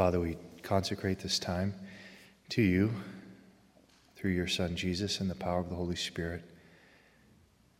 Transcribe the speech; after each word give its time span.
Father, 0.00 0.18
we 0.18 0.38
consecrate 0.62 1.18
this 1.18 1.38
time 1.38 1.74
to 2.48 2.62
you 2.62 2.90
through 4.16 4.30
your 4.30 4.46
Son 4.46 4.74
Jesus 4.74 5.20
and 5.20 5.28
the 5.28 5.34
power 5.34 5.60
of 5.60 5.68
the 5.68 5.74
Holy 5.74 5.94
Spirit. 5.94 6.42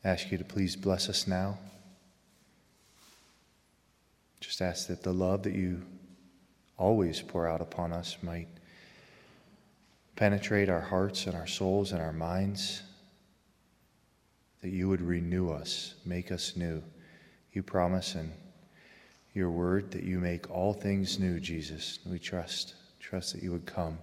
Ask 0.04 0.30
you 0.30 0.36
to 0.36 0.44
please 0.44 0.76
bless 0.76 1.08
us 1.08 1.26
now. 1.26 1.56
Just 4.38 4.60
ask 4.60 4.86
that 4.88 5.02
the 5.02 5.14
love 5.14 5.44
that 5.44 5.54
you 5.54 5.80
always 6.76 7.22
pour 7.22 7.48
out 7.48 7.62
upon 7.62 7.90
us 7.90 8.18
might 8.20 8.48
penetrate 10.14 10.68
our 10.68 10.82
hearts 10.82 11.24
and 11.26 11.34
our 11.34 11.46
souls 11.46 11.90
and 11.90 12.02
our 12.02 12.12
minds, 12.12 12.82
that 14.60 14.68
you 14.68 14.90
would 14.90 15.00
renew 15.00 15.48
us, 15.48 15.94
make 16.04 16.30
us 16.30 16.54
new. 16.54 16.82
You 17.54 17.62
promise 17.62 18.14
in 18.14 18.30
your 19.34 19.50
word 19.50 19.90
that 19.92 20.02
you 20.02 20.18
make 20.18 20.50
all 20.50 20.72
things 20.72 21.18
new, 21.18 21.38
Jesus. 21.38 21.98
We 22.04 22.18
trust, 22.18 22.74
trust 22.98 23.34
that 23.34 23.42
you 23.42 23.52
would 23.52 23.66
come, 23.66 23.98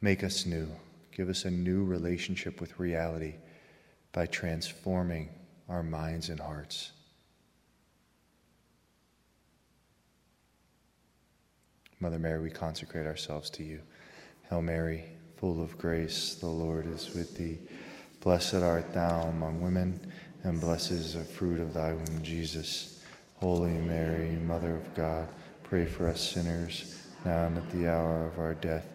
make 0.00 0.24
us 0.24 0.46
new, 0.46 0.68
give 1.12 1.28
us 1.28 1.44
a 1.44 1.50
new 1.50 1.84
relationship 1.84 2.60
with 2.60 2.78
reality 2.78 3.34
by 4.12 4.26
transforming 4.26 5.28
our 5.68 5.82
minds 5.82 6.30
and 6.30 6.40
hearts. 6.40 6.92
Mother 12.00 12.18
Mary, 12.18 12.40
we 12.40 12.50
consecrate 12.50 13.06
ourselves 13.06 13.50
to 13.50 13.64
you. 13.64 13.80
Hail 14.48 14.62
Mary, 14.62 15.04
full 15.36 15.60
of 15.60 15.76
grace, 15.76 16.36
the 16.36 16.46
Lord 16.46 16.86
is 16.86 17.12
with 17.14 17.36
thee. 17.36 17.58
Blessed 18.20 18.54
art 18.54 18.94
thou 18.94 19.22
among 19.22 19.60
women, 19.60 20.00
and 20.44 20.60
blessed 20.60 20.92
is 20.92 21.14
the 21.14 21.24
fruit 21.24 21.60
of 21.60 21.74
thy 21.74 21.92
womb, 21.92 22.22
Jesus. 22.22 22.97
Holy 23.40 23.70
Mary, 23.70 24.30
Mother 24.46 24.74
of 24.74 24.94
God, 24.94 25.28
pray 25.62 25.86
for 25.86 26.08
us 26.08 26.20
sinners, 26.20 27.06
now 27.24 27.46
and 27.46 27.56
at 27.56 27.70
the 27.70 27.88
hour 27.88 28.26
of 28.26 28.38
our 28.38 28.54
death. 28.54 28.86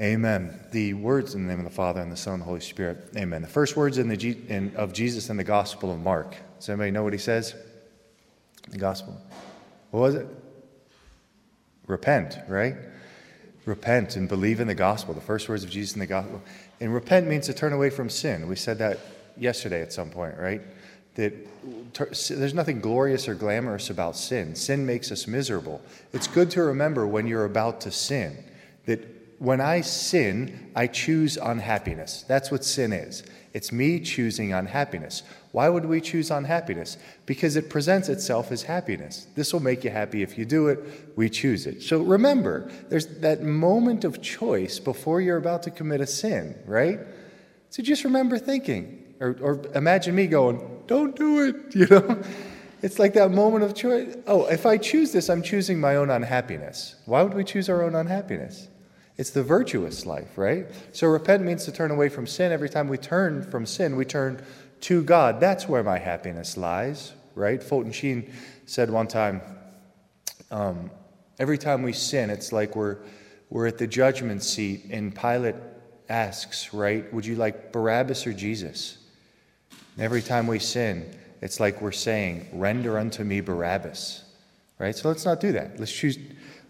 Amen. 0.00 0.58
The 0.72 0.94
words 0.94 1.34
in 1.34 1.46
the 1.46 1.48
name 1.48 1.64
of 1.64 1.70
the 1.70 1.76
Father, 1.76 2.00
and 2.00 2.10
the 2.10 2.16
Son, 2.16 2.34
and 2.34 2.42
the 2.42 2.46
Holy 2.46 2.60
Spirit. 2.60 3.10
Amen. 3.16 3.40
The 3.40 3.48
first 3.48 3.76
words 3.76 3.98
in 3.98 4.08
the 4.08 4.16
G- 4.16 4.40
in, 4.48 4.74
of 4.74 4.92
Jesus 4.92 5.30
in 5.30 5.36
the 5.36 5.44
Gospel 5.44 5.92
of 5.92 6.00
Mark. 6.00 6.34
Does 6.58 6.68
anybody 6.70 6.90
know 6.90 7.04
what 7.04 7.12
he 7.12 7.20
says? 7.20 7.54
The 8.70 8.78
Gospel. 8.78 9.16
What 9.92 10.00
was 10.00 10.14
it? 10.16 10.26
Repent, 11.86 12.38
right? 12.48 12.74
Repent 13.64 14.16
and 14.16 14.28
believe 14.28 14.58
in 14.58 14.66
the 14.66 14.74
gospel. 14.74 15.14
The 15.14 15.20
first 15.20 15.48
words 15.48 15.62
of 15.62 15.70
Jesus 15.70 15.94
in 15.94 16.00
the 16.00 16.06
gospel. 16.06 16.42
And 16.80 16.92
repent 16.92 17.28
means 17.28 17.46
to 17.46 17.54
turn 17.54 17.72
away 17.72 17.90
from 17.90 18.08
sin. 18.08 18.48
We 18.48 18.56
said 18.56 18.78
that 18.78 18.98
yesterday 19.36 19.82
at 19.82 19.92
some 19.92 20.10
point, 20.10 20.36
right? 20.38 20.62
That 21.14 21.34
there's 21.94 22.54
nothing 22.54 22.80
glorious 22.80 23.28
or 23.28 23.34
glamorous 23.34 23.90
about 23.90 24.16
sin. 24.16 24.54
Sin 24.54 24.86
makes 24.86 25.12
us 25.12 25.26
miserable. 25.26 25.82
It's 26.12 26.26
good 26.26 26.50
to 26.52 26.62
remember 26.62 27.06
when 27.06 27.26
you're 27.26 27.44
about 27.44 27.80
to 27.82 27.90
sin 27.90 28.44
that 28.86 29.00
when 29.38 29.60
I 29.60 29.80
sin, 29.80 30.70
I 30.76 30.86
choose 30.86 31.36
unhappiness. 31.36 32.24
That's 32.28 32.50
what 32.50 32.64
sin 32.64 32.92
is. 32.92 33.24
It's 33.52 33.72
me 33.72 34.00
choosing 34.00 34.52
unhappiness. 34.52 35.24
Why 35.50 35.68
would 35.68 35.84
we 35.84 36.00
choose 36.00 36.30
unhappiness? 36.30 36.96
Because 37.26 37.56
it 37.56 37.68
presents 37.68 38.08
itself 38.08 38.50
as 38.52 38.62
happiness. 38.62 39.26
This 39.34 39.52
will 39.52 39.60
make 39.60 39.84
you 39.84 39.90
happy 39.90 40.22
if 40.22 40.38
you 40.38 40.44
do 40.44 40.68
it. 40.68 40.78
We 41.16 41.28
choose 41.28 41.66
it. 41.66 41.82
So 41.82 42.00
remember, 42.02 42.70
there's 42.88 43.06
that 43.18 43.42
moment 43.42 44.04
of 44.04 44.22
choice 44.22 44.78
before 44.78 45.20
you're 45.20 45.36
about 45.36 45.64
to 45.64 45.70
commit 45.70 46.00
a 46.00 46.06
sin, 46.06 46.56
right? 46.64 47.00
So 47.70 47.82
just 47.82 48.04
remember 48.04 48.38
thinking, 48.38 49.14
or, 49.20 49.36
or 49.42 49.60
imagine 49.74 50.14
me 50.14 50.28
going, 50.28 50.71
don't 50.92 51.16
do 51.16 51.40
it, 51.46 51.56
you 51.74 51.86
know? 51.86 52.22
It's 52.82 52.98
like 52.98 53.14
that 53.14 53.30
moment 53.30 53.64
of 53.64 53.74
choice. 53.74 54.16
Oh, 54.26 54.46
if 54.46 54.66
I 54.66 54.76
choose 54.76 55.12
this, 55.12 55.30
I'm 55.30 55.42
choosing 55.42 55.80
my 55.80 55.96
own 55.96 56.10
unhappiness. 56.10 56.96
Why 57.06 57.22
would 57.22 57.34
we 57.34 57.44
choose 57.44 57.68
our 57.68 57.82
own 57.82 57.94
unhappiness? 57.94 58.68
It's 59.16 59.30
the 59.30 59.42
virtuous 59.42 60.04
life, 60.04 60.36
right? 60.36 60.66
So 60.92 61.06
repent 61.06 61.44
means 61.44 61.64
to 61.66 61.72
turn 61.72 61.92
away 61.92 62.08
from 62.08 62.26
sin. 62.26 62.50
Every 62.50 62.68
time 62.68 62.88
we 62.88 62.98
turn 62.98 63.48
from 63.50 63.66
sin, 63.66 63.94
we 63.94 64.04
turn 64.04 64.44
to 64.82 65.02
God. 65.04 65.38
That's 65.38 65.68
where 65.68 65.84
my 65.84 65.98
happiness 65.98 66.56
lies, 66.56 67.12
right? 67.36 67.62
Fulton 67.62 67.92
Sheen 67.92 68.32
said 68.66 68.90
one 68.90 69.06
time, 69.06 69.42
um, 70.50 70.90
every 71.38 71.58
time 71.58 71.82
we 71.84 71.92
sin, 71.92 72.30
it's 72.30 72.52
like 72.52 72.74
we're, 72.74 72.98
we're 73.48 73.68
at 73.68 73.78
the 73.78 73.86
judgment 73.86 74.42
seat, 74.42 74.86
and 74.90 75.14
Pilate 75.14 75.54
asks, 76.08 76.74
right, 76.74 77.12
would 77.14 77.24
you 77.24 77.36
like 77.36 77.70
Barabbas 77.70 78.26
or 78.26 78.32
Jesus? 78.32 78.98
Every 79.98 80.22
time 80.22 80.46
we 80.46 80.58
sin, 80.58 81.16
it's 81.40 81.60
like 81.60 81.80
we're 81.80 81.92
saying, 81.92 82.48
render 82.52 82.98
unto 82.98 83.24
me 83.24 83.40
Barabbas, 83.40 84.24
right? 84.78 84.96
So 84.96 85.08
let's 85.08 85.24
not 85.24 85.40
do 85.40 85.52
that. 85.52 85.78
Let's 85.78 85.92
choose 85.92 86.18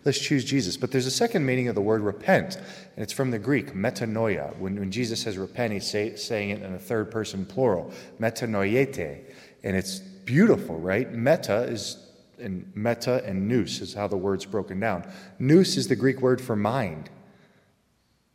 Let's 0.05 0.19
choose 0.19 0.45
Jesus. 0.45 0.77
But 0.77 0.91
there's 0.91 1.07
a 1.07 1.13
second 1.13 1.47
meaning 1.47 1.69
of 1.69 1.75
the 1.75 1.81
word 1.81 2.03
repent, 2.03 2.57
and 2.57 3.03
it's 3.03 3.13
from 3.13 3.31
the 3.31 3.39
Greek, 3.39 3.73
metanoia. 3.73 4.57
When, 4.57 4.79
when 4.79 4.91
Jesus 4.91 5.21
says 5.21 5.39
repent, 5.39 5.73
he's 5.73 5.89
say, 5.89 6.17
saying 6.17 6.51
it 6.51 6.63
in 6.63 6.75
a 6.75 6.79
third 6.79 7.11
person 7.11 7.47
plural, 7.47 7.93
metanoiete. 8.21 9.21
And 9.63 9.77
it's 9.77 10.01
beautiful, 10.01 10.79
right? 10.79 11.13
Meta 11.13 11.63
is, 11.63 11.99
and 12.41 12.71
meta 12.75 13.23
and 13.25 13.47
nous 13.47 13.81
is 13.81 13.95
how 13.95 14.09
the 14.09 14.17
word's 14.17 14.45
broken 14.45 14.81
down. 14.81 15.09
Nous 15.39 15.77
is 15.77 15.87
the 15.87 15.97
Greek 15.97 16.21
word 16.21 16.41
for 16.41 16.57
mind. 16.57 17.09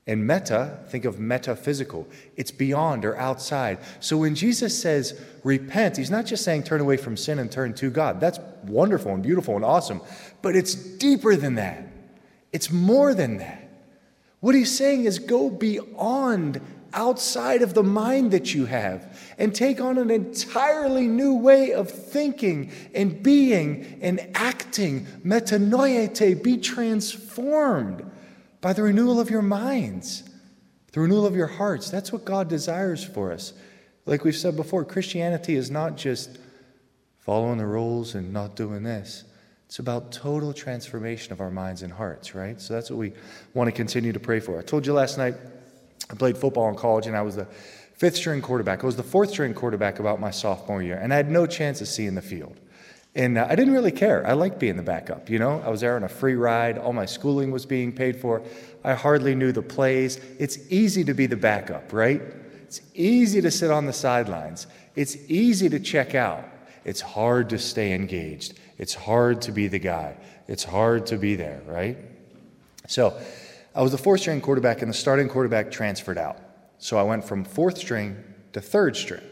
And 0.07 0.25
meta, 0.25 0.79
think 0.87 1.03
of 1.03 1.19
metaphysical. 1.19 2.07
It's 2.37 2.49
beyond 2.49 3.03
or 3.03 3.17
outside. 3.17 3.79
So 3.99 4.17
when 4.17 4.35
Jesus 4.35 4.81
says 4.81 5.19
repent, 5.43 5.97
he's 5.97 6.09
not 6.09 6.25
just 6.25 6.45
saying 6.45 6.63
turn 6.63 6.79
away 6.79 6.95
from 6.95 7.17
sin 7.17 7.39
and 7.39 7.51
turn 7.51 7.73
to 7.75 7.89
God. 7.89 8.21
That's 8.21 8.39
wonderful 8.63 9.13
and 9.13 9.21
beautiful 9.21 9.57
and 9.57 9.65
awesome. 9.65 10.01
But 10.41 10.55
it's 10.55 10.73
deeper 10.73 11.35
than 11.35 11.55
that, 11.55 11.87
it's 12.53 12.71
more 12.71 13.13
than 13.13 13.37
that. 13.37 13.63
What 14.39 14.55
he's 14.55 14.75
saying 14.75 15.05
is 15.05 15.19
go 15.19 15.49
beyond 15.49 16.61
outside 16.93 17.61
of 17.61 17.73
the 17.73 17.83
mind 17.83 18.31
that 18.31 18.53
you 18.53 18.65
have 18.65 19.19
and 19.37 19.53
take 19.53 19.81
on 19.81 19.97
an 19.97 20.09
entirely 20.09 21.07
new 21.07 21.35
way 21.35 21.73
of 21.73 21.91
thinking 21.91 22.71
and 22.95 23.21
being 23.21 23.99
and 24.01 24.25
acting. 24.35 25.05
Metanoiete, 25.25 26.41
be 26.41 26.57
transformed 26.57 28.09
by 28.61 28.73
the 28.73 28.83
renewal 28.83 29.19
of 29.19 29.29
your 29.29 29.41
minds, 29.41 30.23
the 30.91 30.99
renewal 30.99 31.25
of 31.25 31.35
your 31.35 31.47
hearts. 31.47 31.89
That's 31.89 32.11
what 32.11 32.25
God 32.25 32.47
desires 32.47 33.03
for 33.03 33.31
us. 33.31 33.53
Like 34.05 34.23
we've 34.23 34.35
said 34.35 34.55
before, 34.55 34.85
Christianity 34.85 35.55
is 35.55 35.69
not 35.69 35.97
just 35.97 36.39
following 37.19 37.57
the 37.57 37.65
rules 37.65 38.15
and 38.15 38.31
not 38.31 38.55
doing 38.55 38.83
this. 38.83 39.23
It's 39.65 39.79
about 39.79 40.13
total 40.13 40.53
transformation 40.53 41.33
of 41.33 41.41
our 41.41 41.51
minds 41.51 41.83
and 41.83 41.91
hearts, 41.91 42.33
right? 42.33 42.59
So 42.59 42.73
that's 42.73 42.89
what 42.89 42.97
we 42.97 43.11
want 43.53 43.67
to 43.67 43.73
continue 43.73 44.13
to 44.13 44.19
pray 44.19 44.39
for. 44.39 44.57
I 44.57 44.61
told 44.61 44.85
you 44.85 44.93
last 44.93 45.17
night 45.17 45.35
I 46.09 46.15
played 46.15 46.37
football 46.37 46.69
in 46.69 46.75
college 46.75 47.05
and 47.05 47.17
I 47.17 47.21
was 47.21 47.35
the 47.35 47.47
fifth 47.97 48.15
string 48.15 48.41
quarterback. 48.41 48.83
I 48.83 48.85
was 48.85 48.95
the 48.95 49.03
fourth 49.03 49.31
string 49.31 49.53
quarterback 49.53 49.99
about 49.99 50.21
my 50.21 50.31
sophomore 50.31 50.81
year, 50.81 50.97
and 50.97 51.13
I 51.13 51.17
had 51.17 51.29
no 51.29 51.45
chance 51.45 51.81
of 51.81 51.87
seeing 51.87 52.15
the 52.15 52.21
field. 52.21 52.57
And 53.17 53.39
uh, 53.39 53.47
I 53.49 53.55
didn't 53.55 53.73
really 53.73 53.91
care. 53.91 54.25
I 54.27 54.33
liked 54.33 54.59
being 54.59 54.77
the 54.77 54.83
backup, 54.83 55.27
you 55.27 55.39
know? 55.39 55.59
I 55.65 55.69
was 55.69 55.81
there 55.81 55.95
on 55.95 56.03
a 56.03 56.07
free 56.07 56.35
ride. 56.35 56.77
All 56.77 56.93
my 56.93 57.07
schooling 57.07 57.49
was 57.49 57.65
being 57.65 57.91
paid 57.91 58.21
for. 58.21 58.43
I 58.83 58.93
hardly 58.93 59.33
knew 59.33 59.51
the 59.51 59.63
plays. 59.63 60.19
It's 60.37 60.59
easy 60.71 61.03
to 61.05 61.15
be 61.15 61.25
the 61.25 61.35
backup, 61.35 61.91
right? 61.91 62.21
It's 62.61 62.79
easy 62.93 63.41
to 63.41 63.49
sit 63.49 63.71
on 63.71 63.87
the 63.87 63.93
sidelines. 63.93 64.67
It's 64.95 65.17
easy 65.27 65.67
to 65.67 65.79
check 65.79 66.13
out. 66.13 66.47
It's 66.85 67.01
hard 67.01 67.49
to 67.49 67.57
stay 67.57 67.93
engaged. 67.93 68.53
It's 68.77 68.93
hard 68.93 69.41
to 69.41 69.51
be 69.51 69.67
the 69.67 69.79
guy. 69.79 70.15
It's 70.47 70.63
hard 70.63 71.07
to 71.07 71.17
be 71.17 71.35
there, 71.35 71.61
right? 71.65 71.97
So 72.87 73.19
I 73.73 73.81
was 73.81 73.93
the 73.93 73.97
fourth 73.97 74.21
string 74.21 74.41
quarterback, 74.41 74.83
and 74.83 74.89
the 74.91 74.95
starting 74.95 75.27
quarterback 75.27 75.71
transferred 75.71 76.19
out. 76.19 76.37
So 76.77 76.97
I 76.97 77.03
went 77.03 77.25
from 77.25 77.43
fourth 77.43 77.79
string 77.79 78.23
to 78.53 78.61
third 78.61 78.95
string. 78.95 79.23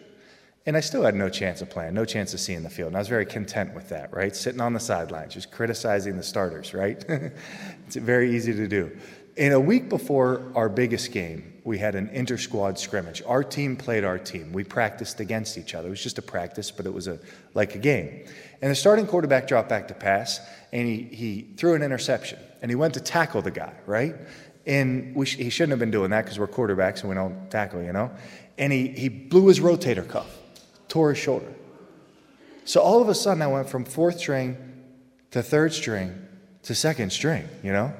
And 0.67 0.75
I 0.75 0.79
still 0.79 1.03
had 1.03 1.13
no 1.13 1.29
chance 1.29 1.61
of 1.61 1.69
playing, 1.69 1.93
no 1.93 2.05
chance 2.05 2.33
of 2.33 2.39
seeing 2.39 2.63
the 2.63 2.71
field. 2.71 2.87
And 2.87 2.95
I 2.95 2.99
was 2.99 3.07
very 3.07 3.25
content 3.25 3.75
with 3.75 3.89
that, 3.89 4.11
right? 4.11 4.35
Sitting 4.35 4.61
on 4.61 4.73
the 4.73 4.79
sidelines, 4.79 5.35
just 5.35 5.51
criticizing 5.51 6.17
the 6.17 6.23
starters, 6.23 6.73
right? 6.73 7.05
it's 7.07 7.95
very 7.95 8.35
easy 8.35 8.53
to 8.53 8.67
do. 8.67 8.97
In 9.35 9.51
a 9.51 9.59
week 9.59 9.89
before 9.89 10.51
our 10.55 10.69
biggest 10.69 11.11
game, 11.11 11.53
we 11.65 11.77
had 11.77 11.93
an 11.93 12.09
inter 12.09 12.37
squad 12.37 12.79
scrimmage. 12.79 13.21
Our 13.27 13.43
team 13.43 13.75
played 13.75 14.03
our 14.03 14.17
team. 14.17 14.53
We 14.53 14.63
practiced 14.63 15.19
against 15.19 15.57
each 15.57 15.75
other. 15.75 15.87
It 15.87 15.91
was 15.91 16.01
just 16.01 16.17
a 16.17 16.23
practice, 16.23 16.71
but 16.71 16.87
it 16.87 16.93
was 16.93 17.07
a, 17.07 17.19
like 17.53 17.75
a 17.75 17.79
game. 17.79 18.25
And 18.61 18.71
the 18.71 18.75
starting 18.75 19.05
quarterback 19.05 19.47
dropped 19.47 19.69
back 19.69 19.87
to 19.89 19.93
pass, 19.93 20.39
and 20.71 20.87
he, 20.87 21.03
he 21.03 21.41
threw 21.57 21.75
an 21.75 21.83
interception. 21.83 22.39
And 22.61 22.71
he 22.71 22.75
went 22.75 22.95
to 22.95 23.01
tackle 23.01 23.43
the 23.43 23.51
guy, 23.51 23.73
right? 23.85 24.15
And 24.65 25.27
sh- 25.27 25.35
he 25.35 25.49
shouldn't 25.51 25.71
have 25.71 25.79
been 25.79 25.91
doing 25.91 26.09
that 26.09 26.23
because 26.23 26.39
we're 26.39 26.47
quarterbacks 26.47 27.01
and 27.01 27.09
we 27.09 27.15
don't 27.15 27.51
tackle, 27.51 27.83
you 27.83 27.93
know? 27.93 28.09
And 28.57 28.73
he, 28.73 28.87
he 28.87 29.09
blew 29.09 29.47
his 29.47 29.59
rotator 29.59 30.07
cuff 30.07 30.39
tore 30.95 31.09
his 31.09 31.17
shoulder. 31.17 31.53
So 32.63 32.79
all 32.79 33.01
of 33.01 33.09
a 33.09 33.13
sudden, 33.13 33.41
I 33.41 33.47
went 33.47 33.67
from 33.67 33.83
fourth 33.83 34.17
string 34.17 34.55
to 35.31 35.43
third 35.43 35.73
string 35.73 36.17
to 36.63 36.73
second 36.73 37.11
string, 37.11 37.49
you 37.61 37.73
know? 37.73 37.93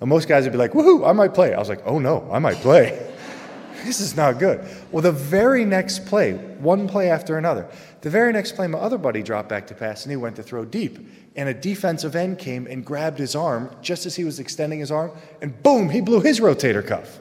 And 0.00 0.10
most 0.10 0.26
guys 0.26 0.42
would 0.42 0.50
be 0.50 0.58
like, 0.58 0.72
woohoo, 0.72 1.08
I 1.08 1.12
might 1.12 1.32
play. 1.32 1.54
I 1.54 1.60
was 1.60 1.68
like, 1.68 1.82
oh 1.86 2.00
no, 2.00 2.28
I 2.32 2.40
might 2.40 2.56
play. 2.56 3.08
this 3.84 4.00
is 4.00 4.16
not 4.16 4.40
good. 4.40 4.66
Well, 4.90 5.00
the 5.00 5.12
very 5.12 5.64
next 5.64 6.06
play, 6.06 6.32
one 6.32 6.88
play 6.88 7.08
after 7.08 7.38
another, 7.38 7.68
the 8.00 8.10
very 8.10 8.32
next 8.32 8.56
play, 8.56 8.66
my 8.66 8.80
other 8.80 8.98
buddy 8.98 9.22
dropped 9.22 9.48
back 9.48 9.68
to 9.68 9.74
pass 9.76 10.04
and 10.04 10.10
he 10.10 10.16
went 10.16 10.34
to 10.34 10.42
throw 10.42 10.64
deep. 10.64 10.98
And 11.36 11.48
a 11.48 11.54
defensive 11.54 12.16
end 12.16 12.40
came 12.40 12.66
and 12.66 12.84
grabbed 12.84 13.20
his 13.20 13.36
arm 13.36 13.72
just 13.80 14.06
as 14.06 14.16
he 14.16 14.24
was 14.24 14.40
extending 14.40 14.80
his 14.80 14.90
arm, 14.90 15.12
and 15.40 15.62
boom, 15.62 15.88
he 15.88 16.00
blew 16.00 16.20
his 16.20 16.40
rotator 16.40 16.84
cuff. 16.84 17.20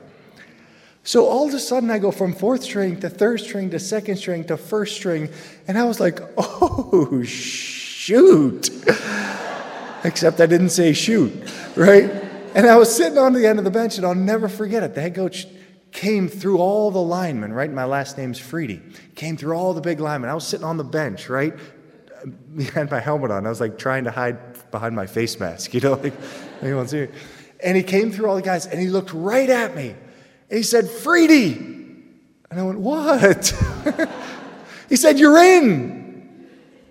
So 1.03 1.27
all 1.27 1.47
of 1.47 1.53
a 1.53 1.59
sudden, 1.59 1.89
I 1.89 1.97
go 1.97 2.11
from 2.11 2.33
fourth 2.33 2.63
string 2.63 2.99
to 2.99 3.09
third 3.09 3.39
string 3.39 3.69
to 3.71 3.79
second 3.79 4.17
string 4.17 4.43
to 4.45 4.57
first 4.57 4.95
string, 4.95 5.29
and 5.67 5.77
I 5.77 5.85
was 5.85 5.99
like, 5.99 6.19
oh, 6.37 7.23
shoot. 7.23 8.69
Except 10.03 10.39
I 10.39 10.45
didn't 10.45 10.69
say 10.69 10.93
shoot, 10.93 11.33
right? 11.75 12.09
And 12.55 12.65
I 12.65 12.77
was 12.77 12.93
sitting 12.93 13.17
on 13.17 13.33
the 13.33 13.45
end 13.45 13.59
of 13.59 13.65
the 13.65 13.71
bench, 13.71 13.97
and 13.97 14.05
I'll 14.05 14.15
never 14.15 14.49
forget 14.49 14.83
it. 14.83 14.95
The 14.95 15.01
head 15.01 15.15
coach 15.15 15.47
came 15.91 16.27
through 16.27 16.57
all 16.57 16.91
the 16.91 17.01
linemen, 17.01 17.53
right? 17.53 17.71
My 17.71 17.85
last 17.85 18.17
name's 18.17 18.39
Freedy. 18.39 18.81
Came 19.15 19.37
through 19.37 19.53
all 19.53 19.73
the 19.73 19.81
big 19.81 19.99
linemen. 19.99 20.29
I 20.29 20.33
was 20.33 20.45
sitting 20.45 20.65
on 20.65 20.77
the 20.77 20.83
bench, 20.83 21.29
right? 21.29 21.53
I 22.59 22.63
had 22.73 22.91
my 22.91 22.99
helmet 22.99 23.31
on. 23.31 23.45
I 23.45 23.49
was 23.49 23.61
like 23.61 23.77
trying 23.77 24.03
to 24.05 24.11
hide 24.11 24.37
behind 24.71 24.95
my 24.95 25.05
face 25.05 25.39
mask, 25.39 25.73
you 25.75 25.79
know, 25.79 25.93
like 25.93 26.13
anyone 26.61 26.87
see. 26.87 27.07
And 27.61 27.75
he 27.75 27.83
came 27.83 28.11
through 28.11 28.27
all 28.29 28.35
the 28.35 28.41
guys, 28.41 28.65
and 28.65 28.79
he 28.79 28.87
looked 28.87 29.13
right 29.13 29.49
at 29.49 29.75
me, 29.75 29.95
and 30.49 30.57
he 30.57 30.63
said, 30.63 30.85
"Freedy," 30.85 31.55
and 32.49 32.59
I 32.59 32.63
went, 32.63 32.79
"What?" 32.79 33.53
he 34.89 34.95
said, 34.95 35.19
"You're 35.19 35.37
in. 35.37 36.47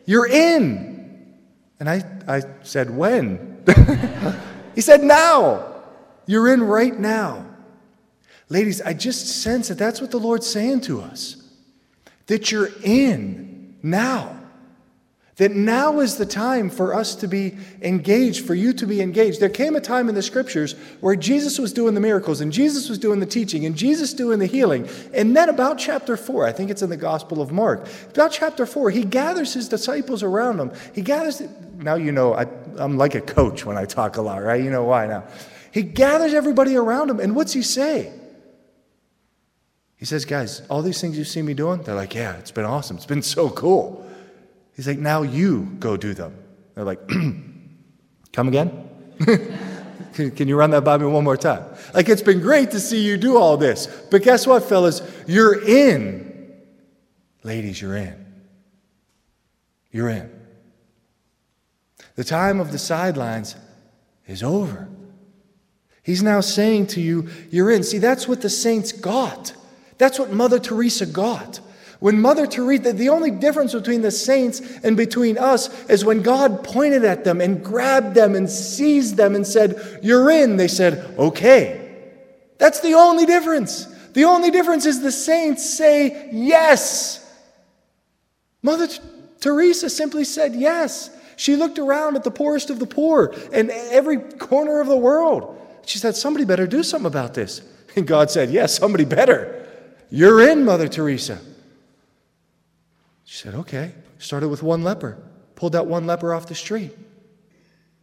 You're 0.07 0.29
in." 0.29 1.35
And 1.81 1.89
I, 1.89 2.03
I 2.27 2.43
said, 2.63 2.91
"When?" 2.91 3.63
he 4.75 4.81
said, 4.81 5.03
"Now. 5.03 5.75
You're 6.27 6.53
in 6.53 6.63
right 6.63 6.99
now." 6.99 7.47
Ladies, 8.51 8.81
I 8.83 8.93
just 8.93 9.43
sense 9.43 9.69
that 9.69 9.79
that's 9.79 10.01
what 10.01 10.11
the 10.11 10.19
Lord's 10.19 10.47
saying 10.47 10.83
to 10.83 11.01
us 11.01 11.37
that 12.27 12.53
you're 12.53 12.71
in 12.83 13.77
now. 13.83 14.38
That 15.39 15.53
now 15.53 16.01
is 16.01 16.17
the 16.17 16.27
time 16.27 16.69
for 16.69 16.93
us 16.93 17.15
to 17.15 17.29
be 17.29 17.57
engaged, 17.81 18.45
for 18.45 18.57
you 18.57 18.73
to 18.73 18.87
be 18.89 19.01
engaged. 19.01 19.39
There 19.39 19.49
came 19.49 19.77
a 19.77 19.81
time 19.81 20.09
in 20.09 20.17
the 20.17 20.23
scriptures 20.23 20.75
where 21.01 21.15
Jesus 21.15 21.61
was 21.61 21.73
doing 21.73 21.95
the 21.95 22.01
miracles 22.01 22.41
and 22.41 22.53
Jesus 22.53 22.89
was 22.89 22.99
doing 22.99 23.21
the 23.21 23.27
teaching 23.27 23.65
and 23.65 23.77
Jesus 23.77 24.13
doing 24.13 24.41
the 24.41 24.47
healing. 24.47 24.89
And 25.15 25.37
then, 25.37 25.49
about 25.49 25.79
chapter 25.79 26.17
four, 26.17 26.45
I 26.45 26.51
think 26.51 26.71
it's 26.71 26.83
in 26.83 26.91
the 26.91 26.97
Gospel 26.97 27.41
of 27.41 27.53
Mark, 27.53 27.87
about 28.11 28.33
chapter 28.33 28.67
four, 28.67 28.91
he 28.91 29.05
gathers 29.05 29.55
his 29.55 29.69
disciples 29.69 30.25
around 30.25 30.59
him. 30.59 30.73
He 30.93 31.03
gathers, 31.03 31.41
now 31.77 31.95
you 31.95 32.11
know, 32.11 32.35
I, 32.35 32.49
I'm 32.77 32.99
like 32.99 33.15
a 33.15 33.21
coach 33.21 33.65
when 33.65 33.79
I 33.79 33.85
talk 33.85 34.17
a 34.17 34.23
lot, 34.23 34.43
right? 34.43 34.63
You 34.63 34.71
know 34.71 34.85
why 34.85 35.07
now. 35.07 35.23
He 35.71 35.83
gathers 35.83 36.35
everybody 36.35 36.75
around 36.75 37.11
him, 37.11 37.21
and 37.21 37.37
what's 37.37 37.53
he 37.53 37.63
say? 37.63 38.13
He 39.99 40.05
says, 40.05 40.25
Guys, 40.25 40.63
all 40.69 40.83
these 40.83 41.01
things 41.01 41.17
you've 41.17 41.29
seen 41.29 41.45
me 41.45 41.55
doing, 41.55 41.83
they're 41.83 41.95
like, 41.95 42.17
Yeah, 42.17 42.37
it's 42.39 42.51
been 42.51 42.65
awesome. 42.65 42.97
It's 42.97 43.07
been 43.07 43.23
so 43.23 43.49
cool. 43.51 44.05
He's 44.79 44.87
like, 44.87 45.01
Now 45.01 45.23
you 45.23 45.77
go 45.81 45.97
do 45.97 46.15
them. 46.15 46.39
They're 46.77 46.85
like, 46.85 47.01
Come 48.33 48.47
again? 48.47 48.89
Can 50.15 50.47
you 50.47 50.57
run 50.57 50.71
that 50.71 50.85
by 50.85 50.97
me 50.97 51.07
one 51.07 51.25
more 51.25 51.37
time? 51.37 51.65
Like, 51.95 52.09
it's 52.09 52.23
been 52.23 52.39
great 52.39 52.71
to 52.71 52.79
see 52.79 53.05
you 53.05 53.17
do 53.17 53.37
all 53.37 53.57
this. 53.57 53.89
But 54.09 54.23
guess 54.23 54.47
what, 54.47 54.63
fellas? 54.63 55.03
You're 55.27 55.65
in. 55.65 56.55
Ladies, 57.43 57.83
you're 57.83 57.97
in. 57.97 58.25
You're 59.91 60.11
in. 60.11 60.31
The 62.15 62.23
time 62.23 62.61
of 62.61 62.71
the 62.71 62.79
sidelines 62.79 63.57
is 64.29 64.45
over. 64.45 64.89
He's 66.05 66.23
now 66.23 66.41
saying 66.41 66.87
to 66.89 67.01
you, 67.01 67.29
You're 67.51 67.73
in. 67.73 67.83
See, 67.83 67.99
that's 67.99 68.29
what 68.29 68.43
the 68.43 68.51
saints 68.51 68.93
got. 68.93 69.55
That's 69.99 70.21
what 70.21 70.33
Mother 70.33 70.61
Teresa 70.61 71.05
got. 71.05 71.59
When 72.01 72.21
Mother 72.21 72.47
Teresa, 72.47 72.93
the 72.93 73.09
only 73.09 73.33
difference 73.33 73.75
between 73.75 74.03
the 74.03 74.11
saints 74.11 74.61
and 74.85 74.97
between 74.97 75.37
us 75.37 75.89
is 75.91 76.05
when 76.05 76.23
God 76.23 76.63
pointed 76.63 77.05
at 77.05 77.25
them 77.25 77.41
and 77.41 77.63
grabbed 77.65 78.15
them 78.15 78.37
and 78.37 78.49
seized 78.49 79.17
them 79.17 79.35
and 79.35 79.45
said, 79.47 80.01
You're 80.03 80.31
in. 80.31 80.57
They 80.57 80.69
said, 80.69 81.15
Okay. 81.19 81.85
That's 82.59 82.81
the 82.81 82.95
only 82.95 83.27
difference. 83.27 83.87
The 84.13 84.25
only 84.25 84.51
difference 84.51 84.87
is 84.87 85.01
the 85.01 85.13
saints 85.13 85.69
say 85.69 86.29
yes. 86.33 87.25
Mother 88.63 88.89
Teresa 89.41 89.91
simply 89.91 90.25
said 90.25 90.55
yes. 90.55 91.11
She 91.37 91.55
looked 91.55 91.79
around 91.79 92.17
at 92.17 92.25
the 92.25 92.31
poorest 92.31 92.71
of 92.71 92.81
the 92.81 92.87
poor 92.87 93.35
and 93.53 93.71
every 93.71 94.19
corner 94.19 94.81
of 94.81 94.89
the 94.89 94.97
world. 94.97 95.57
She 95.87 95.99
said, 95.99 96.17
Somebody 96.17 96.45
better 96.45 96.67
do 96.67 96.83
something 96.83 97.07
about 97.07 97.35
this. 97.35 97.63
And 97.97 98.07
God 98.07 98.31
said, 98.31 98.51
Yes, 98.51 98.77
somebody 98.77 99.05
better. 99.05 99.67
You're 100.11 100.49
in, 100.49 100.65
Mother 100.65 100.89
Teresa. 100.89 101.41
She 103.29 103.37
said, 103.37 103.55
Okay. 103.55 103.93
Started 104.17 104.49
with 104.49 104.63
one 104.63 104.83
leper, 104.83 105.19
pulled 105.55 105.73
that 105.73 105.87
one 105.87 106.07
leper 106.07 106.33
off 106.33 106.47
the 106.47 106.55
street. 106.55 106.97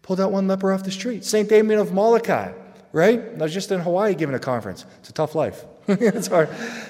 Pulled 0.03 0.19
that 0.19 0.31
one 0.31 0.47
leper 0.47 0.71
off 0.71 0.83
the 0.83 0.91
street. 0.91 1.25
St. 1.25 1.49
Damien 1.49 1.79
of 1.79 1.91
Molokai, 1.91 2.53
right? 2.91 3.19
I 3.19 3.37
was 3.37 3.51
just 3.51 3.71
in 3.71 3.79
Hawaii 3.81 4.13
giving 4.13 4.35
a 4.35 4.39
conference. 4.39 4.85
It's 4.99 5.09
a 5.09 5.13
tough 5.13 5.33
life. 5.33 5.65
it's 5.87 6.27
hard. 6.27 6.49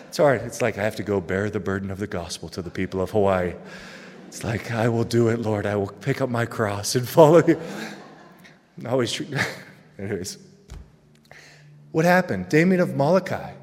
It's 0.10 0.18
hard. 0.18 0.42
It's 0.42 0.62
like 0.62 0.78
I 0.78 0.84
have 0.84 0.98
to 0.98 1.04
go 1.04 1.22
bear 1.22 1.50
the 1.50 1.62
burden 1.62 1.90
of 1.90 1.98
the 1.98 2.08
gospel 2.08 2.50
to 2.50 2.62
the 2.62 2.70
people 2.70 3.02
of 3.02 3.12
Hawaii. 3.12 3.54
It's 4.28 4.44
like, 4.44 4.70
I 4.70 4.90
will 4.90 5.06
do 5.06 5.30
it, 5.30 5.40
Lord. 5.40 5.66
I 5.66 5.78
will 5.78 5.88
pick 5.88 6.20
up 6.20 6.30
my 6.30 6.46
cross 6.46 6.94
and 6.96 7.08
follow 7.18 7.42
you. 7.48 7.60
Always 8.86 9.14
true. 9.14 9.28
Anyways. 9.98 10.38
What 11.94 12.04
happened? 12.04 12.50
Damien 12.50 12.82
of 12.82 12.98
Molokai 12.98 13.54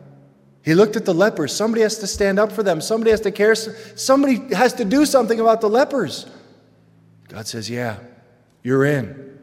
he 0.62 0.74
looked 0.74 0.96
at 0.96 1.04
the 1.04 1.14
lepers. 1.14 1.54
Somebody 1.54 1.82
has 1.82 1.98
to 1.98 2.06
stand 2.06 2.38
up 2.38 2.52
for 2.52 2.62
them. 2.62 2.80
Somebody 2.80 3.10
has 3.10 3.20
to 3.22 3.32
care. 3.32 3.54
Somebody 3.54 4.54
has 4.54 4.72
to 4.74 4.84
do 4.84 5.04
something 5.04 5.40
about 5.40 5.60
the 5.60 5.68
lepers. 5.68 6.26
God 7.28 7.46
says, 7.46 7.68
Yeah, 7.68 7.98
you're 8.62 8.84
in. 8.84 9.38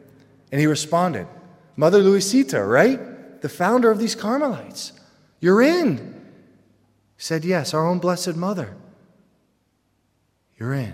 And 0.51 0.62
he 0.62 0.68
responded, 0.68 1.27
Mother 1.75 2.01
Luisita, 2.01 2.68
right? 2.68 3.42
The 3.42 3.50
founder 3.50 3.92
of 3.92 4.00
these 4.00 4.16
Carmelites. 4.16 4.94
You're 5.42 5.62
in. 5.62 5.98
He 7.18 7.24
said, 7.24 7.44
Yes, 7.44 7.74
our 7.74 7.86
own 7.86 8.00
Blessed 8.00 8.36
Mother. 8.36 8.75
You're 10.57 10.74
in. 10.74 10.94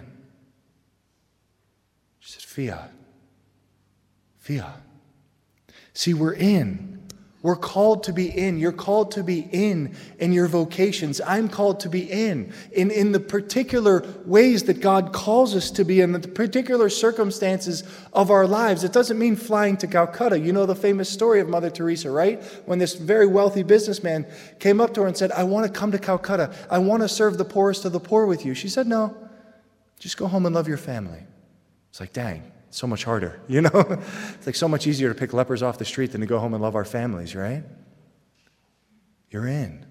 She 2.19 2.31
said, 2.31 2.43
Fiat. 2.43 2.91
Fiat. 4.39 4.81
See, 5.93 6.13
we're 6.13 6.33
in. 6.33 6.94
We're 7.45 7.55
called 7.55 8.05
to 8.05 8.11
be 8.11 8.27
in. 8.27 8.57
You're 8.57 8.71
called 8.71 9.11
to 9.11 9.23
be 9.23 9.41
in 9.51 9.95
in 10.17 10.33
your 10.33 10.47
vocations. 10.47 11.21
I'm 11.21 11.47
called 11.47 11.79
to 11.81 11.89
be 11.89 12.11
in, 12.11 12.51
in, 12.71 12.89
in 12.89 13.11
the 13.11 13.19
particular 13.19 14.03
ways 14.25 14.63
that 14.63 14.81
God 14.81 15.13
calls 15.13 15.55
us 15.55 15.69
to 15.69 15.83
be 15.85 16.01
in, 16.01 16.11
the 16.11 16.27
particular 16.27 16.89
circumstances 16.89 17.83
of 18.13 18.31
our 18.31 18.47
lives. 18.47 18.83
It 18.83 18.93
doesn't 18.93 19.19
mean 19.19 19.35
flying 19.35 19.77
to 19.77 19.85
Calcutta. 19.85 20.39
You 20.39 20.53
know 20.53 20.65
the 20.65 20.75
famous 20.75 21.07
story 21.07 21.39
of 21.39 21.47
Mother 21.47 21.69
Teresa, 21.69 22.09
right? 22.09 22.41
When 22.65 22.79
this 22.79 22.95
very 22.95 23.27
wealthy 23.27 23.61
businessman 23.61 24.25
came 24.57 24.81
up 24.81 24.95
to 24.95 25.01
her 25.01 25.07
and 25.07 25.15
said, 25.15 25.31
I 25.31 25.43
want 25.43 25.71
to 25.71 25.79
come 25.79 25.91
to 25.91 25.99
Calcutta. 25.99 26.51
I 26.71 26.79
want 26.79 27.03
to 27.03 27.07
serve 27.07 27.37
the 27.37 27.45
poorest 27.45 27.85
of 27.85 27.91
the 27.91 27.99
poor 27.99 28.25
with 28.25 28.43
you. 28.43 28.55
She 28.55 28.69
said, 28.69 28.87
No, 28.87 29.15
just 29.99 30.17
go 30.17 30.25
home 30.25 30.47
and 30.47 30.55
love 30.55 30.67
your 30.67 30.77
family. 30.77 31.21
It's 31.91 31.99
like, 31.99 32.11
dang 32.11 32.54
so 32.75 32.87
much 32.87 33.03
harder, 33.03 33.39
you 33.47 33.61
know? 33.61 34.01
it's 34.33 34.45
like 34.45 34.55
so 34.55 34.67
much 34.67 34.87
easier 34.87 35.13
to 35.13 35.19
pick 35.19 35.33
lepers 35.33 35.63
off 35.63 35.77
the 35.77 35.85
street 35.85 36.11
than 36.11 36.21
to 36.21 36.27
go 36.27 36.39
home 36.39 36.53
and 36.53 36.61
love 36.61 36.75
our 36.75 36.85
families, 36.85 37.35
right? 37.35 37.63
You're 39.29 39.47
in. 39.47 39.85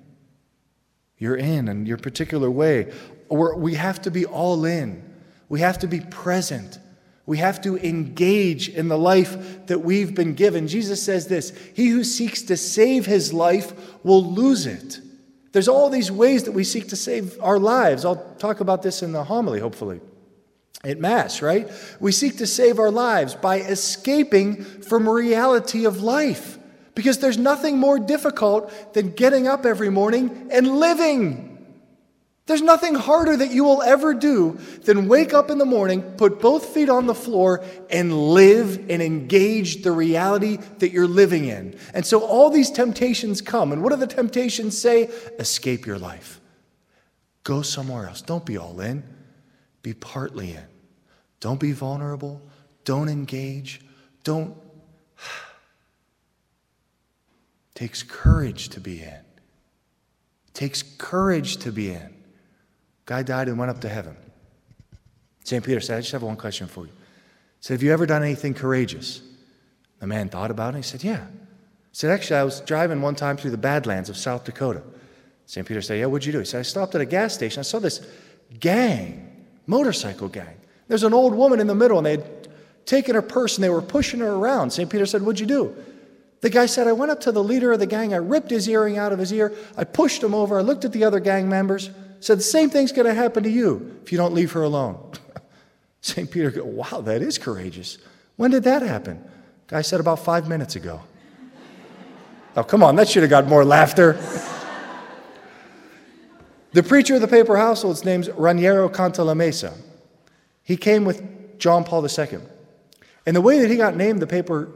You're 1.18 1.36
in 1.36 1.68
in 1.68 1.86
your 1.86 1.96
particular 1.96 2.50
way. 2.50 2.92
Or 3.28 3.56
we 3.56 3.74
have 3.74 4.02
to 4.02 4.10
be 4.10 4.26
all 4.26 4.64
in. 4.64 5.02
We 5.48 5.60
have 5.60 5.78
to 5.80 5.86
be 5.86 6.00
present. 6.00 6.78
We 7.26 7.38
have 7.38 7.62
to 7.62 7.78
engage 7.78 8.68
in 8.68 8.88
the 8.88 8.98
life 8.98 9.66
that 9.66 9.80
we've 9.80 10.14
been 10.14 10.34
given. 10.34 10.68
Jesus 10.68 11.02
says 11.02 11.26
this 11.26 11.56
He 11.74 11.88
who 11.88 12.04
seeks 12.04 12.42
to 12.42 12.56
save 12.56 13.06
his 13.06 13.32
life 13.32 13.72
will 14.04 14.24
lose 14.24 14.66
it. 14.66 15.00
There's 15.52 15.68
all 15.68 15.88
these 15.88 16.10
ways 16.10 16.44
that 16.44 16.52
we 16.52 16.64
seek 16.64 16.88
to 16.88 16.96
save 16.96 17.38
our 17.40 17.58
lives. 17.58 18.04
I'll 18.04 18.34
talk 18.38 18.60
about 18.60 18.82
this 18.82 19.02
in 19.02 19.12
the 19.12 19.24
homily, 19.24 19.60
hopefully 19.60 20.00
at 20.84 20.98
Mass, 20.98 21.42
right? 21.42 21.70
We 22.00 22.12
seek 22.12 22.38
to 22.38 22.46
save 22.46 22.78
our 22.78 22.90
lives 22.90 23.34
by 23.34 23.60
escaping 23.60 24.62
from 24.64 25.08
reality 25.08 25.84
of 25.84 26.02
life. 26.02 26.58
Because 26.94 27.18
there's 27.18 27.38
nothing 27.38 27.78
more 27.78 27.98
difficult 27.98 28.94
than 28.94 29.10
getting 29.10 29.48
up 29.48 29.66
every 29.66 29.90
morning 29.90 30.48
and 30.52 30.78
living. 30.78 31.50
There's 32.46 32.62
nothing 32.62 32.94
harder 32.94 33.36
that 33.38 33.52
you 33.52 33.64
will 33.64 33.82
ever 33.82 34.12
do 34.12 34.58
than 34.82 35.08
wake 35.08 35.32
up 35.32 35.50
in 35.50 35.56
the 35.56 35.64
morning, 35.64 36.02
put 36.02 36.40
both 36.40 36.66
feet 36.66 36.90
on 36.90 37.06
the 37.06 37.14
floor, 37.14 37.64
and 37.88 38.12
live 38.12 38.90
and 38.90 39.00
engage 39.00 39.82
the 39.82 39.92
reality 39.92 40.58
that 40.78 40.90
you're 40.90 41.08
living 41.08 41.46
in. 41.46 41.74
And 41.94 42.04
so 42.04 42.20
all 42.20 42.50
these 42.50 42.70
temptations 42.70 43.40
come. 43.40 43.72
And 43.72 43.82
what 43.82 43.90
do 43.90 43.96
the 43.96 44.06
temptations 44.06 44.76
say? 44.76 45.04
Escape 45.38 45.86
your 45.86 45.98
life. 45.98 46.38
Go 47.44 47.62
somewhere 47.62 48.06
else. 48.08 48.20
Don't 48.20 48.44
be 48.44 48.58
all 48.58 48.78
in, 48.80 49.04
be 49.82 49.94
partly 49.94 50.52
in. 50.52 50.73
Don't 51.44 51.60
be 51.60 51.72
vulnerable. 51.72 52.40
Don't 52.84 53.10
engage. 53.10 53.82
Don't. 54.22 54.56
takes 57.74 58.02
courage 58.02 58.70
to 58.70 58.80
be 58.80 59.02
in. 59.02 59.20
takes 60.54 60.82
courage 60.82 61.58
to 61.58 61.70
be 61.70 61.90
in. 61.90 62.14
Guy 63.04 63.22
died 63.22 63.48
and 63.48 63.58
went 63.58 63.70
up 63.70 63.82
to 63.82 63.90
heaven. 63.90 64.16
St. 65.44 65.62
Peter 65.62 65.80
said, 65.80 65.98
I 65.98 66.00
just 66.00 66.12
have 66.12 66.22
one 66.22 66.36
question 66.36 66.66
for 66.66 66.86
you. 66.86 66.92
He 66.92 67.60
said, 67.60 67.74
Have 67.74 67.82
you 67.82 67.92
ever 67.92 68.06
done 68.06 68.22
anything 68.22 68.54
courageous? 68.54 69.20
The 69.98 70.06
man 70.06 70.30
thought 70.30 70.50
about 70.50 70.72
it. 70.72 70.78
He 70.78 70.82
said, 70.82 71.04
Yeah. 71.04 71.26
He 71.26 71.92
said, 71.92 72.10
Actually, 72.10 72.40
I 72.40 72.44
was 72.44 72.62
driving 72.62 73.02
one 73.02 73.16
time 73.16 73.36
through 73.36 73.50
the 73.50 73.58
Badlands 73.58 74.08
of 74.08 74.16
South 74.16 74.44
Dakota. 74.44 74.82
St. 75.44 75.66
Peter 75.66 75.82
said, 75.82 75.98
Yeah, 75.98 76.06
what'd 76.06 76.24
you 76.24 76.32
do? 76.32 76.38
He 76.38 76.46
said, 76.46 76.60
I 76.60 76.62
stopped 76.62 76.94
at 76.94 77.02
a 77.02 77.04
gas 77.04 77.34
station. 77.34 77.60
I 77.60 77.64
saw 77.64 77.80
this 77.80 78.00
gang, 78.58 79.44
motorcycle 79.66 80.28
gang. 80.28 80.56
There's 80.88 81.02
an 81.02 81.14
old 81.14 81.34
woman 81.34 81.60
in 81.60 81.66
the 81.66 81.74
middle, 81.74 81.98
and 81.98 82.06
they'd 82.06 82.24
taken 82.86 83.14
her 83.14 83.22
purse 83.22 83.56
and 83.56 83.64
they 83.64 83.70
were 83.70 83.82
pushing 83.82 84.20
her 84.20 84.32
around. 84.32 84.70
St. 84.70 84.88
Peter 84.88 85.06
said, 85.06 85.22
What'd 85.22 85.40
you 85.40 85.46
do? 85.46 85.74
The 86.40 86.50
guy 86.50 86.66
said, 86.66 86.86
I 86.86 86.92
went 86.92 87.10
up 87.10 87.20
to 87.20 87.32
the 87.32 87.42
leader 87.42 87.72
of 87.72 87.78
the 87.78 87.86
gang, 87.86 88.12
I 88.12 88.18
ripped 88.18 88.50
his 88.50 88.68
earring 88.68 88.98
out 88.98 89.12
of 89.12 89.18
his 89.18 89.32
ear, 89.32 89.54
I 89.76 89.84
pushed 89.84 90.22
him 90.22 90.34
over, 90.34 90.58
I 90.58 90.62
looked 90.62 90.84
at 90.84 90.92
the 90.92 91.04
other 91.04 91.20
gang 91.20 91.48
members, 91.48 91.90
said, 92.20 92.38
The 92.38 92.42
same 92.42 92.70
thing's 92.70 92.92
going 92.92 93.06
to 93.06 93.14
happen 93.14 93.42
to 93.44 93.50
you 93.50 93.98
if 94.02 94.12
you 94.12 94.18
don't 94.18 94.34
leave 94.34 94.52
her 94.52 94.62
alone. 94.62 95.12
St. 96.02 96.30
Peter 96.30 96.50
goes, 96.50 96.64
Wow, 96.64 97.00
that 97.00 97.22
is 97.22 97.38
courageous. 97.38 97.98
When 98.36 98.50
did 98.50 98.64
that 98.64 98.82
happen? 98.82 99.24
Guy 99.68 99.80
said, 99.80 100.00
About 100.00 100.18
five 100.18 100.48
minutes 100.48 100.76
ago. 100.76 101.00
oh, 102.56 102.64
come 102.64 102.82
on, 102.82 102.96
that 102.96 103.08
should 103.08 103.22
have 103.22 103.30
got 103.30 103.46
more 103.46 103.64
laughter. 103.64 104.12
the 106.72 106.82
preacher 106.82 107.14
of 107.14 107.22
the 107.22 107.28
papal 107.28 107.56
household 107.56 108.04
name's 108.04 108.28
Raniero 108.28 108.92
Cantalamessa. 108.92 109.74
He 110.64 110.76
came 110.76 111.04
with 111.04 111.58
John 111.58 111.84
Paul 111.84 112.04
II. 112.04 112.40
And 113.26 113.36
the 113.36 113.40
way 113.40 113.60
that 113.60 113.70
he 113.70 113.76
got 113.76 113.96
named 113.96 114.20
the 114.20 114.26
papal, 114.26 114.66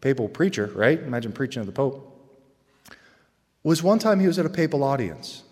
papal 0.00 0.28
preacher, 0.28 0.70
right? 0.74 0.98
Imagine 0.98 1.32
preaching 1.32 1.62
to 1.62 1.66
the 1.66 1.72
Pope. 1.72 2.08
Was 3.62 3.82
one 3.82 3.98
time 3.98 4.20
he 4.20 4.26
was 4.26 4.38
at 4.38 4.46
a 4.46 4.50
papal 4.50 4.84
audience. 4.84 5.42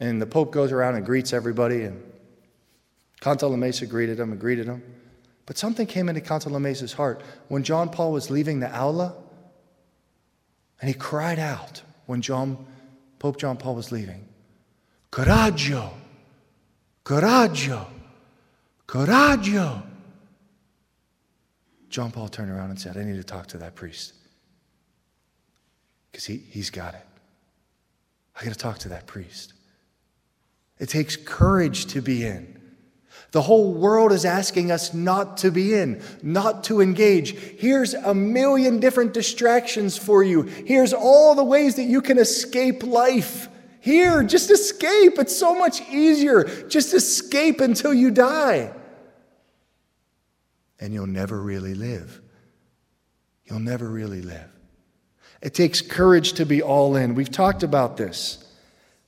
And 0.00 0.20
the 0.20 0.26
Pope 0.26 0.52
goes 0.52 0.72
around 0.72 0.96
and 0.96 1.06
greets 1.06 1.32
everybody. 1.32 1.82
And 1.82 2.02
Cantalamessa 3.20 3.88
greeted 3.88 4.18
him 4.18 4.32
and 4.32 4.40
greeted 4.40 4.66
him. 4.66 4.82
But 5.46 5.58
something 5.58 5.86
came 5.86 6.08
into 6.08 6.20
Cantalamessa's 6.20 6.94
heart 6.94 7.22
when 7.48 7.62
John 7.62 7.90
Paul 7.90 8.12
was 8.12 8.30
leaving 8.30 8.60
the 8.60 8.76
aula. 8.76 9.14
And 10.80 10.88
he 10.88 10.94
cried 10.94 11.38
out 11.38 11.82
when 12.06 12.22
John, 12.22 12.66
Pope 13.18 13.38
John 13.38 13.56
Paul 13.56 13.76
was 13.76 13.92
leaving 13.92 14.28
Coraggio! 15.10 15.90
Coraggio! 17.04 17.86
Coraggio! 18.86 19.82
John 21.88 22.10
Paul 22.10 22.28
turned 22.28 22.50
around 22.50 22.70
and 22.70 22.80
said, 22.80 22.96
I 22.96 23.04
need 23.04 23.16
to 23.16 23.24
talk 23.24 23.46
to 23.48 23.58
that 23.58 23.74
priest. 23.74 24.14
Because 26.10 26.24
he, 26.24 26.38
he's 26.38 26.70
got 26.70 26.94
it. 26.94 27.06
I 28.38 28.44
got 28.44 28.52
to 28.52 28.58
talk 28.58 28.78
to 28.80 28.88
that 28.90 29.06
priest. 29.06 29.52
It 30.78 30.88
takes 30.88 31.16
courage 31.16 31.86
to 31.86 32.02
be 32.02 32.24
in. 32.24 32.60
The 33.30 33.42
whole 33.42 33.74
world 33.74 34.12
is 34.12 34.24
asking 34.24 34.70
us 34.70 34.92
not 34.92 35.38
to 35.38 35.50
be 35.50 35.74
in, 35.74 36.02
not 36.22 36.64
to 36.64 36.80
engage. 36.80 37.36
Here's 37.36 37.94
a 37.94 38.14
million 38.14 38.80
different 38.80 39.12
distractions 39.14 39.96
for 39.96 40.22
you. 40.22 40.42
Here's 40.42 40.92
all 40.92 41.34
the 41.34 41.44
ways 41.44 41.76
that 41.76 41.84
you 41.84 42.00
can 42.00 42.18
escape 42.18 42.82
life. 42.82 43.48
Here, 43.84 44.22
just 44.22 44.50
escape. 44.50 45.18
It's 45.18 45.36
so 45.36 45.54
much 45.54 45.82
easier. 45.90 46.44
Just 46.68 46.94
escape 46.94 47.60
until 47.60 47.92
you 47.92 48.10
die 48.10 48.72
and 50.84 50.92
you'll 50.92 51.06
never 51.06 51.40
really 51.40 51.74
live. 51.74 52.20
You'll 53.46 53.60
never 53.60 53.88
really 53.88 54.20
live. 54.20 54.50
It 55.40 55.54
takes 55.54 55.80
courage 55.80 56.34
to 56.34 56.44
be 56.44 56.60
all 56.60 56.96
in. 56.96 57.14
We've 57.14 57.30
talked 57.30 57.62
about 57.62 57.96
this. 57.96 58.44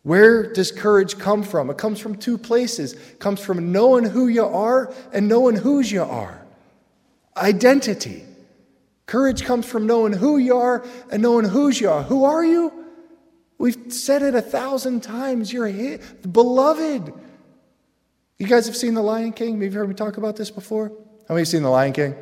Where 0.02 0.52
does 0.52 0.73
courage 0.73 1.18
come 1.18 1.42
from? 1.42 1.68
It 1.68 1.76
comes 1.76 1.99
from 1.99 2.16
two 2.16 2.38
places. 2.38 2.95
It 2.95 3.18
comes 3.18 3.40
from 3.40 3.73
knowing 3.73 4.04
who 4.04 4.28
you 4.28 4.47
are 4.47 4.95
and 5.12 5.28
knowing 5.28 5.56
whose 5.56 5.92
you 5.92 6.02
are. 6.02 6.40
Identity. 7.37 8.25
Courage 9.06 9.45
comes 9.45 9.66
from 9.66 9.87
knowing 9.87 10.14
who 10.14 10.38
you 10.38 10.56
are 10.56 10.83
and 11.11 11.23
knowing 11.23 11.45
whose 11.45 11.78
you 11.78 11.90
are. 11.90 12.02
Who 12.04 12.25
are 12.25 12.45
you? 12.45 12.86
We've 13.59 13.93
said 13.93 14.23
it 14.23 14.35
a 14.35 14.43
thousand 14.43 15.03
times. 15.03 15.53
You're 15.53 15.99
beloved. 16.31 17.13
You 18.39 18.47
guys 18.47 18.67
have 18.67 18.77
seen 18.77 18.95
The 18.95 19.03
Lion 19.03 19.33
King? 19.33 19.61
Have 19.63 19.73
you 19.73 19.79
heard 19.79 19.89
me 19.89 19.95
talk 19.95 20.19
about 20.19 20.37
this 20.37 20.51
before? 20.51 20.93
How 21.29 21.35
many 21.35 21.47
seen 21.47 21.63
The 21.63 21.71
Lion 21.71 21.93
King? 21.93 22.15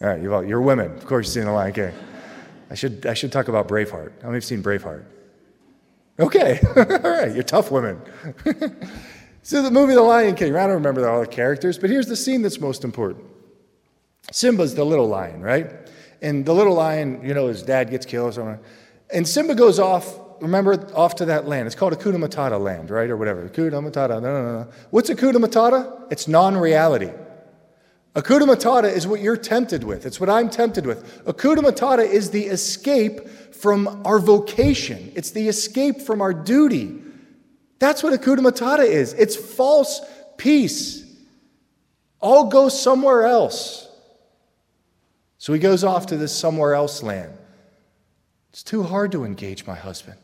All 0.00 0.08
right, 0.08 0.22
you're, 0.22 0.44
you're 0.44 0.60
women. 0.60 0.92
Of 0.92 1.06
course, 1.06 1.26
you've 1.26 1.34
seen 1.34 1.44
The 1.44 1.52
Lion 1.52 1.72
King. 1.72 1.92
I 2.70 2.74
should, 2.74 3.04
I 3.06 3.14
should 3.14 3.32
talk 3.32 3.48
about 3.48 3.66
Braveheart. 3.66 4.12
How 4.22 4.28
many 4.28 4.36
have 4.36 4.44
seen 4.44 4.62
Braveheart? 4.62 5.04
Okay, 6.20 6.60
all 6.76 7.10
right, 7.10 7.34
you're 7.34 7.42
tough 7.42 7.70
women. 7.70 8.00
so, 9.42 9.62
the 9.62 9.70
movie 9.70 9.94
The 9.94 10.02
Lion 10.02 10.34
King, 10.36 10.54
I 10.54 10.66
don't 10.66 10.74
remember 10.74 11.08
all 11.08 11.20
the 11.20 11.26
characters, 11.26 11.78
but 11.78 11.90
here's 11.90 12.06
the 12.06 12.16
scene 12.16 12.42
that's 12.42 12.60
most 12.60 12.84
important 12.84 13.24
Simba's 14.30 14.74
the 14.74 14.84
little 14.84 15.08
lion, 15.08 15.40
right? 15.40 15.72
And 16.20 16.44
the 16.44 16.52
little 16.52 16.74
lion, 16.74 17.24
you 17.24 17.34
know, 17.34 17.46
his 17.46 17.62
dad 17.62 17.90
gets 17.90 18.04
killed 18.04 18.30
or 18.30 18.32
something. 18.32 18.58
And 19.12 19.26
Simba 19.26 19.54
goes 19.54 19.78
off, 19.78 20.18
remember, 20.40 20.94
off 20.94 21.16
to 21.16 21.24
that 21.26 21.46
land. 21.46 21.66
It's 21.66 21.76
called 21.76 21.92
Hakuna 21.92 22.16
Matata 22.16 22.60
land, 22.60 22.90
right? 22.90 23.08
Or 23.10 23.16
whatever. 23.16 23.48
Hakuna 23.48 23.90
Matata. 23.90 24.20
No, 24.20 24.42
no, 24.42 24.58
no. 24.60 24.68
What's 24.90 25.10
Hakuna 25.10 25.36
Matata? 25.36 26.10
It's 26.10 26.28
non 26.28 26.56
reality. 26.56 27.10
Hakuna 28.14 28.42
Matata 28.42 28.92
is 28.92 29.06
what 29.06 29.20
you're 29.20 29.36
tempted 29.36 29.84
with. 29.84 30.04
It's 30.06 30.18
what 30.18 30.28
I'm 30.28 30.50
tempted 30.50 30.86
with. 30.86 31.24
Hakuna 31.24 31.58
Matata 31.58 32.04
is 32.04 32.30
the 32.30 32.46
escape 32.46 33.28
from 33.28 34.02
our 34.06 34.20
vocation, 34.20 35.12
it's 35.16 35.32
the 35.32 35.48
escape 35.48 36.00
from 36.00 36.20
our 36.20 36.32
duty. 36.32 37.02
That's 37.80 38.02
what 38.02 38.12
Hakuna 38.12 38.38
Matata 38.38 38.84
is. 38.84 39.12
It's 39.14 39.36
false 39.36 40.00
peace. 40.36 41.04
All 42.20 42.46
go 42.48 42.68
somewhere 42.68 43.24
else. 43.24 43.88
So 45.38 45.52
he 45.52 45.58
goes 45.58 45.84
off 45.84 46.06
to 46.06 46.16
this 46.16 46.36
somewhere 46.36 46.74
else 46.74 47.02
land. 47.02 47.32
It's 48.50 48.62
too 48.64 48.82
hard 48.82 49.12
to 49.12 49.24
engage 49.24 49.66
my 49.66 49.76
husband. 49.76 50.18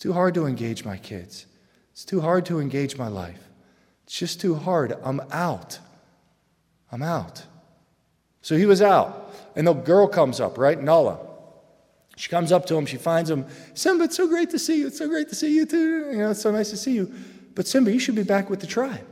Too 0.00 0.14
hard 0.14 0.34
to 0.34 0.46
engage 0.46 0.84
my 0.84 0.96
kids. 0.96 1.46
It's 1.92 2.04
too 2.04 2.20
hard 2.22 2.46
to 2.46 2.58
engage 2.58 2.96
my 2.96 3.08
life. 3.08 3.38
It's 4.04 4.18
just 4.18 4.40
too 4.40 4.56
hard. 4.56 4.96
I'm 5.04 5.20
out. 5.30 5.78
I'm 6.90 7.02
out. 7.02 7.44
So 8.42 8.56
he 8.56 8.66
was 8.66 8.82
out. 8.82 9.32
And 9.54 9.66
the 9.66 9.74
girl 9.74 10.08
comes 10.08 10.40
up, 10.40 10.56
right? 10.56 10.80
Nala. 10.80 11.18
She 12.16 12.30
comes 12.30 12.50
up 12.50 12.66
to 12.66 12.76
him. 12.76 12.86
She 12.86 12.96
finds 12.96 13.30
him. 13.30 13.46
Simba, 13.74 14.04
it's 14.04 14.16
so 14.16 14.26
great 14.26 14.50
to 14.50 14.58
see 14.58 14.78
you. 14.78 14.86
It's 14.86 14.98
so 14.98 15.06
great 15.06 15.28
to 15.28 15.34
see 15.34 15.54
you 15.54 15.66
too. 15.66 16.10
You 16.10 16.18
know, 16.18 16.30
it's 16.30 16.40
so 16.40 16.50
nice 16.50 16.70
to 16.70 16.76
see 16.78 16.94
you. 16.94 17.12
But 17.54 17.66
Simba, 17.66 17.92
you 17.92 17.98
should 17.98 18.14
be 18.14 18.22
back 18.22 18.48
with 18.48 18.60
the 18.60 18.66
tribe. 18.66 19.06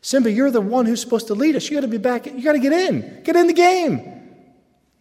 Simba, 0.00 0.30
you're 0.30 0.50
the 0.50 0.60
one 0.62 0.86
who's 0.86 1.00
supposed 1.00 1.26
to 1.26 1.34
lead 1.34 1.56
us. 1.56 1.68
You 1.68 1.76
got 1.76 1.82
to 1.82 1.88
be 1.88 1.98
back. 1.98 2.26
You 2.26 2.42
got 2.42 2.52
to 2.52 2.58
get 2.58 2.72
in. 2.72 3.22
Get 3.22 3.36
in 3.36 3.48
the 3.48 3.52
game. 3.52 3.96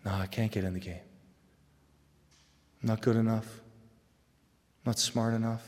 No, 0.04 0.12
I 0.12 0.28
can't 0.28 0.52
get 0.52 0.66
in 0.66 0.74
the 0.74 0.80
game. 0.80 1.00
I'm 2.84 2.90
not 2.90 3.02
good 3.02 3.16
enough. 3.16 3.62
Not 4.86 5.00
smart 5.00 5.34
enough. 5.34 5.66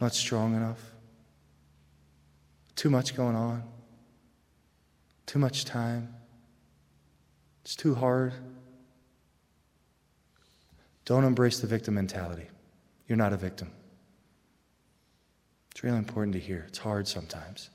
Not 0.00 0.14
strong 0.14 0.54
enough. 0.54 0.80
Too 2.74 2.90
much 2.90 3.14
going 3.14 3.36
on. 3.36 3.62
Too 5.26 5.38
much 5.38 5.64
time. 5.64 6.14
It's 7.62 7.76
too 7.76 7.94
hard. 7.94 8.32
Don't 11.04 11.24
embrace 11.24 11.60
the 11.60 11.66
victim 11.66 11.94
mentality. 11.94 12.48
You're 13.06 13.18
not 13.18 13.32
a 13.32 13.36
victim. 13.36 13.70
It's 15.70 15.84
really 15.84 15.98
important 15.98 16.32
to 16.34 16.40
hear. 16.40 16.64
It's 16.68 16.78
hard 16.78 17.06
sometimes. 17.06 17.70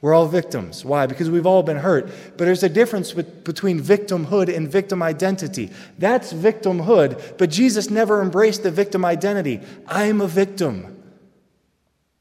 We're 0.00 0.12
all 0.12 0.28
victims. 0.28 0.84
Why? 0.84 1.06
Because 1.06 1.30
we've 1.30 1.46
all 1.46 1.62
been 1.62 1.78
hurt. 1.78 2.06
But 2.36 2.44
there's 2.44 2.62
a 2.62 2.68
difference 2.68 3.14
with, 3.14 3.44
between 3.44 3.80
victimhood 3.80 4.54
and 4.54 4.70
victim 4.70 5.02
identity. 5.02 5.70
That's 5.98 6.32
victimhood, 6.32 7.38
but 7.38 7.50
Jesus 7.50 7.88
never 7.88 8.20
embraced 8.20 8.62
the 8.62 8.70
victim 8.70 9.04
identity. 9.04 9.60
I'm 9.86 10.20
a 10.20 10.28
victim. 10.28 11.02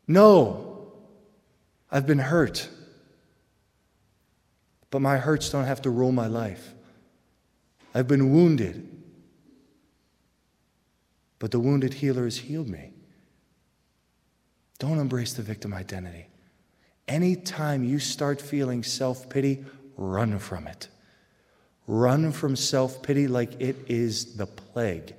No, 0.08 0.88
I've 1.92 2.08
been 2.08 2.20
hurt. 2.20 2.70
But 4.90 5.02
my 5.02 5.18
hurts 5.18 5.50
don't 5.50 5.66
have 5.66 5.82
to 5.82 5.90
rule 5.90 6.14
my 6.14 6.28
life. 6.28 6.74
I've 7.94 8.08
been 8.08 8.32
wounded. 8.34 8.90
But 11.40 11.52
the 11.52 11.60
wounded 11.60 11.96
healer 11.96 12.24
has 12.24 12.38
healed 12.38 12.70
me. 12.70 12.92
Don't 14.80 15.00
embrace 15.00 15.34
the 15.34 15.42
victim 15.42 15.74
identity. 15.74 16.28
Anytime 17.08 17.84
you 17.84 18.00
start 18.00 18.42
feeling 18.42 18.84
self 18.84 19.30
pity, 19.30 19.64
run 19.96 20.40
from 20.40 20.68
it. 20.68 20.88
Run 21.88 22.32
from 22.32 22.56
self 22.56 23.04
pity 23.04 23.28
like 23.28 23.62
it 23.62 23.76
is 23.88 24.36
the 24.38 24.48
plague. 24.48 25.14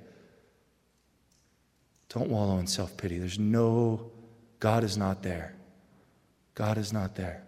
Don't 2.09 2.29
wallow 2.29 2.57
in 2.57 2.67
self 2.67 2.97
pity. 2.97 3.17
There's 3.17 3.39
no, 3.39 4.11
God 4.59 4.83
is 4.83 4.97
not 4.97 5.23
there. 5.23 5.55
God 6.55 6.77
is 6.77 6.91
not 6.91 7.15
there. 7.15 7.43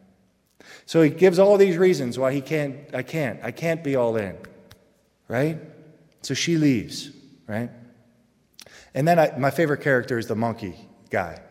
So 0.85 1.01
he 1.01 1.09
gives 1.09 1.39
all 1.39 1.57
these 1.57 1.77
reasons 1.77 2.19
why 2.19 2.33
he 2.33 2.41
can't, 2.41 2.77
I 2.93 3.01
can't, 3.01 3.39
I 3.43 3.51
can't 3.51 3.83
be 3.83 3.95
all 3.95 4.15
in, 4.17 4.37
right? 5.27 5.57
So 6.21 6.33
she 6.33 6.57
leaves, 6.57 7.09
right? 7.47 7.69
And 8.93 9.07
then 9.07 9.19
I, 9.19 9.37
my 9.37 9.51
favorite 9.51 9.81
character 9.81 10.17
is 10.17 10.27
the 10.27 10.35
monkey 10.35 10.75
guy, 11.09 11.41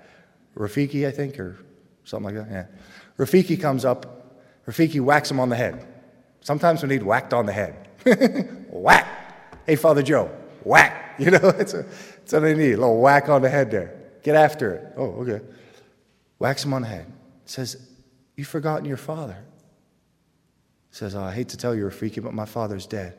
Rafiki, 0.56 1.06
I 1.06 1.10
think, 1.10 1.38
or 1.38 1.58
something 2.08 2.34
like 2.34 2.46
that. 2.46 2.52
Yeah. 2.52 2.66
Rafiki 3.24 3.60
comes 3.60 3.84
up, 3.84 4.40
Rafiki 4.66 5.00
whacks 5.00 5.30
him 5.30 5.40
on 5.40 5.48
the 5.48 5.56
head. 5.56 5.86
Sometimes 6.40 6.82
we 6.82 6.88
need 6.88 7.02
whacked 7.02 7.34
on 7.34 7.46
the 7.46 7.52
head. 7.52 7.88
whack! 8.70 9.06
Hey, 9.66 9.76
Father 9.76 10.02
Joe, 10.02 10.30
whack! 10.64 11.04
You 11.18 11.32
know, 11.32 11.48
it's, 11.58 11.74
a, 11.74 11.84
it's 12.22 12.32
what 12.32 12.44
I 12.44 12.52
need, 12.52 12.74
a 12.74 12.76
little 12.76 13.00
whack 13.00 13.28
on 13.28 13.42
the 13.42 13.48
head 13.48 13.72
there. 13.72 13.92
Get 14.22 14.36
after 14.36 14.74
it. 14.74 14.92
Oh, 14.96 15.22
okay. 15.22 15.44
Whacks 16.38 16.64
him 16.64 16.72
on 16.74 16.82
the 16.82 16.88
head. 16.88 17.12
Says, 17.44 17.76
You've 18.36 18.46
forgotten 18.46 18.84
your 18.84 18.96
father. 18.96 19.36
Says, 20.92 21.16
oh, 21.16 21.22
I 21.24 21.32
hate 21.32 21.48
to 21.48 21.56
tell 21.56 21.74
you, 21.74 21.86
Rafiki, 21.86 22.22
but 22.22 22.32
my 22.32 22.44
father's 22.44 22.86
dead. 22.86 23.16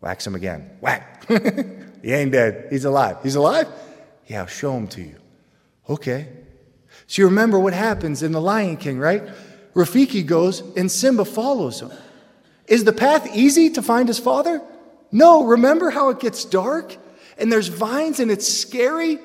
Whacks 0.00 0.26
him 0.26 0.34
again. 0.34 0.68
Whack! 0.80 1.28
he 2.02 2.12
ain't 2.12 2.32
dead. 2.32 2.66
He's 2.70 2.84
alive. 2.84 3.18
He's 3.22 3.36
alive? 3.36 3.68
Yeah, 4.26 4.40
I'll 4.40 4.46
show 4.48 4.76
him 4.76 4.88
to 4.88 5.00
you. 5.00 5.14
Okay. 5.88 6.26
So 7.10 7.22
you 7.22 7.26
remember 7.26 7.58
what 7.58 7.72
happens 7.72 8.22
in 8.22 8.30
The 8.30 8.40
Lion 8.40 8.76
King, 8.76 9.00
right? 9.00 9.24
Rafiki 9.74 10.24
goes 10.24 10.60
and 10.76 10.88
Simba 10.88 11.24
follows 11.24 11.80
him. 11.82 11.90
Is 12.68 12.84
the 12.84 12.92
path 12.92 13.34
easy 13.34 13.68
to 13.70 13.82
find 13.82 14.06
his 14.06 14.20
father? 14.20 14.62
No. 15.10 15.42
Remember 15.42 15.90
how 15.90 16.10
it 16.10 16.20
gets 16.20 16.44
dark 16.44 16.96
and 17.36 17.50
there's 17.50 17.66
vines 17.66 18.20
and 18.20 18.30
it's 18.30 18.46
scary? 18.46 19.18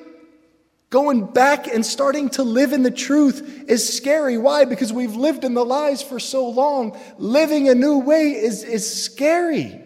Going 0.90 1.26
back 1.26 1.68
and 1.68 1.86
starting 1.86 2.28
to 2.30 2.42
live 2.42 2.72
in 2.72 2.82
the 2.82 2.90
truth 2.90 3.66
is 3.68 3.96
scary. 3.96 4.36
Why? 4.36 4.64
Because 4.64 4.92
we've 4.92 5.14
lived 5.14 5.44
in 5.44 5.54
the 5.54 5.64
lies 5.64 6.02
for 6.02 6.18
so 6.18 6.48
long. 6.48 6.98
Living 7.18 7.68
a 7.68 7.74
new 7.76 7.98
way 7.98 8.32
is, 8.32 8.64
is 8.64 9.04
scary. 9.04 9.80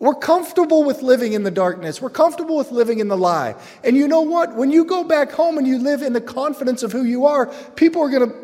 We're 0.00 0.14
comfortable 0.14 0.84
with 0.84 1.02
living 1.02 1.32
in 1.32 1.42
the 1.42 1.50
darkness. 1.50 2.00
We're 2.00 2.10
comfortable 2.10 2.56
with 2.56 2.70
living 2.70 3.00
in 3.00 3.08
the 3.08 3.16
lie. 3.16 3.56
And 3.82 3.96
you 3.96 4.06
know 4.06 4.20
what? 4.20 4.54
When 4.54 4.70
you 4.70 4.84
go 4.84 5.02
back 5.02 5.32
home 5.32 5.58
and 5.58 5.66
you 5.66 5.78
live 5.78 6.02
in 6.02 6.12
the 6.12 6.20
confidence 6.20 6.84
of 6.84 6.92
who 6.92 7.02
you 7.02 7.26
are, 7.26 7.46
people 7.74 8.02
are 8.02 8.08
going 8.08 8.30
to, 8.30 8.36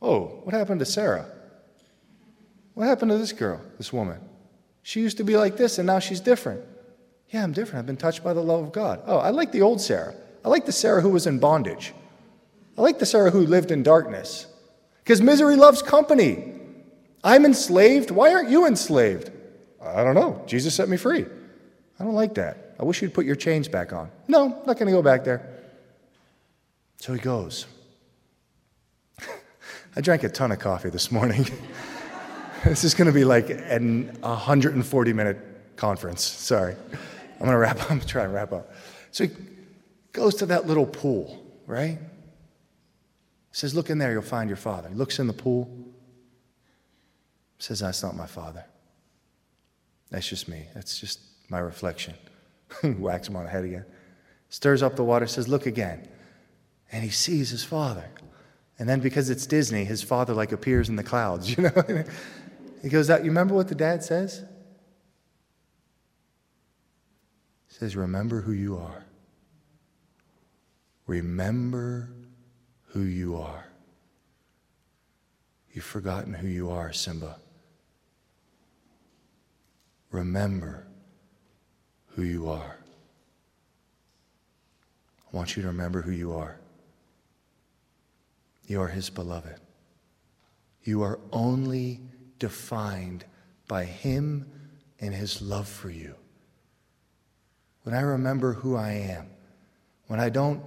oh, 0.00 0.26
what 0.44 0.54
happened 0.54 0.78
to 0.78 0.86
Sarah? 0.86 1.26
What 2.74 2.86
happened 2.86 3.10
to 3.10 3.18
this 3.18 3.32
girl, 3.32 3.60
this 3.76 3.92
woman? 3.92 4.20
She 4.82 5.00
used 5.00 5.16
to 5.16 5.24
be 5.24 5.36
like 5.36 5.56
this 5.56 5.78
and 5.78 5.86
now 5.86 5.98
she's 5.98 6.20
different. 6.20 6.62
Yeah, 7.30 7.42
I'm 7.42 7.52
different. 7.52 7.80
I've 7.80 7.86
been 7.86 7.96
touched 7.96 8.22
by 8.22 8.32
the 8.32 8.42
love 8.42 8.62
of 8.62 8.72
God. 8.72 9.02
Oh, 9.06 9.18
I 9.18 9.30
like 9.30 9.50
the 9.50 9.62
old 9.62 9.80
Sarah. 9.80 10.14
I 10.44 10.48
like 10.48 10.66
the 10.66 10.72
Sarah 10.72 11.00
who 11.00 11.10
was 11.10 11.26
in 11.26 11.40
bondage. 11.40 11.92
I 12.78 12.82
like 12.82 13.00
the 13.00 13.06
Sarah 13.06 13.30
who 13.30 13.40
lived 13.40 13.72
in 13.72 13.82
darkness. 13.82 14.46
Because 15.02 15.20
misery 15.20 15.56
loves 15.56 15.82
company. 15.82 16.52
I'm 17.24 17.44
enslaved. 17.44 18.12
Why 18.12 18.32
aren't 18.32 18.50
you 18.50 18.66
enslaved? 18.66 19.30
I 19.84 20.04
don't 20.04 20.14
know. 20.14 20.42
Jesus 20.46 20.74
set 20.74 20.88
me 20.88 20.96
free. 20.96 21.26
I 21.98 22.04
don't 22.04 22.14
like 22.14 22.34
that. 22.34 22.74
I 22.78 22.84
wish 22.84 23.02
you'd 23.02 23.14
put 23.14 23.26
your 23.26 23.36
chains 23.36 23.68
back 23.68 23.92
on. 23.92 24.10
No, 24.28 24.48
not 24.66 24.78
going 24.78 24.86
to 24.86 24.92
go 24.92 25.02
back 25.02 25.24
there. 25.24 25.48
So 26.98 27.12
he 27.12 27.20
goes. 27.20 27.66
I 29.96 30.00
drank 30.00 30.24
a 30.24 30.28
ton 30.28 30.52
of 30.52 30.58
coffee 30.58 30.90
this 30.90 31.10
morning. 31.10 31.46
this 32.64 32.84
is 32.84 32.94
going 32.94 33.06
to 33.06 33.12
be 33.12 33.24
like 33.24 33.50
an 33.50 34.16
140 34.20 35.12
minute 35.12 35.38
conference. 35.76 36.22
Sorry. 36.24 36.74
I'm 36.74 37.38
going 37.38 37.50
to 37.50 37.58
wrap 37.58 37.80
up. 37.82 37.90
I'm 37.90 37.98
trying 37.98 38.00
to 38.00 38.06
try 38.06 38.24
and 38.24 38.34
wrap 38.34 38.52
up. 38.52 38.72
So 39.10 39.26
he 39.26 39.30
goes 40.12 40.36
to 40.36 40.46
that 40.46 40.66
little 40.66 40.86
pool, 40.86 41.44
right? 41.66 41.98
He 41.98 43.56
says, 43.56 43.74
Look 43.74 43.90
in 43.90 43.98
there, 43.98 44.12
you'll 44.12 44.22
find 44.22 44.48
your 44.48 44.56
father. 44.56 44.88
He 44.88 44.94
looks 44.94 45.18
in 45.18 45.26
the 45.26 45.32
pool. 45.32 45.70
Says, 47.58 47.80
That's 47.80 48.02
not 48.02 48.16
my 48.16 48.26
father. 48.26 48.64
That's 50.12 50.28
just 50.28 50.46
me. 50.46 50.66
That's 50.74 51.00
just 51.00 51.20
my 51.48 51.58
reflection. 51.58 52.14
Whacks 52.82 53.28
him 53.28 53.36
on 53.36 53.44
the 53.44 53.50
head 53.50 53.64
again. 53.64 53.86
Stirs 54.50 54.82
up 54.82 54.94
the 54.94 55.02
water, 55.02 55.26
says, 55.26 55.48
Look 55.48 55.64
again. 55.64 56.06
And 56.92 57.02
he 57.02 57.08
sees 57.08 57.48
his 57.48 57.64
father. 57.64 58.04
And 58.78 58.86
then 58.86 59.00
because 59.00 59.30
it's 59.30 59.46
Disney, 59.46 59.84
his 59.84 60.02
father 60.02 60.34
like 60.34 60.52
appears 60.52 60.90
in 60.90 60.96
the 60.96 61.02
clouds, 61.02 61.48
you 61.56 61.64
know? 61.64 62.04
he 62.82 62.90
goes 62.90 63.08
out. 63.08 63.20
You 63.24 63.30
remember 63.30 63.54
what 63.54 63.68
the 63.68 63.74
dad 63.74 64.04
says? 64.04 64.44
He 67.68 67.74
says, 67.74 67.96
Remember 67.96 68.42
who 68.42 68.52
you 68.52 68.76
are. 68.76 69.06
Remember 71.06 72.10
who 72.88 73.00
you 73.00 73.38
are. 73.38 73.64
You've 75.72 75.84
forgotten 75.84 76.34
who 76.34 76.48
you 76.48 76.70
are, 76.70 76.92
Simba. 76.92 77.38
Remember 80.12 80.86
who 82.08 82.22
you 82.22 82.48
are. 82.50 82.76
I 85.32 85.36
want 85.36 85.56
you 85.56 85.62
to 85.62 85.68
remember 85.68 86.02
who 86.02 86.12
you 86.12 86.34
are. 86.34 86.60
You 88.66 88.82
are 88.82 88.88
His 88.88 89.08
beloved. 89.08 89.58
You 90.84 91.02
are 91.02 91.18
only 91.32 92.00
defined 92.38 93.24
by 93.66 93.84
Him 93.84 94.46
and 95.00 95.14
His 95.14 95.40
love 95.40 95.66
for 95.66 95.88
you. 95.88 96.14
When 97.84 97.94
I 97.94 98.02
remember 98.02 98.52
who 98.52 98.76
I 98.76 98.92
am, 98.92 99.28
when 100.08 100.20
I 100.20 100.28
don't 100.28 100.62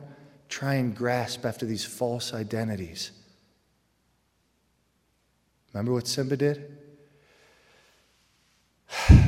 try 0.50 0.74
and 0.76 0.96
grasp 0.96 1.46
after 1.46 1.68
these 1.68 1.86
false 1.86 2.34
identities, 2.34 3.12
remember 5.72 5.94
what 5.94 6.08
Simba 6.08 6.36
did? 6.36 6.78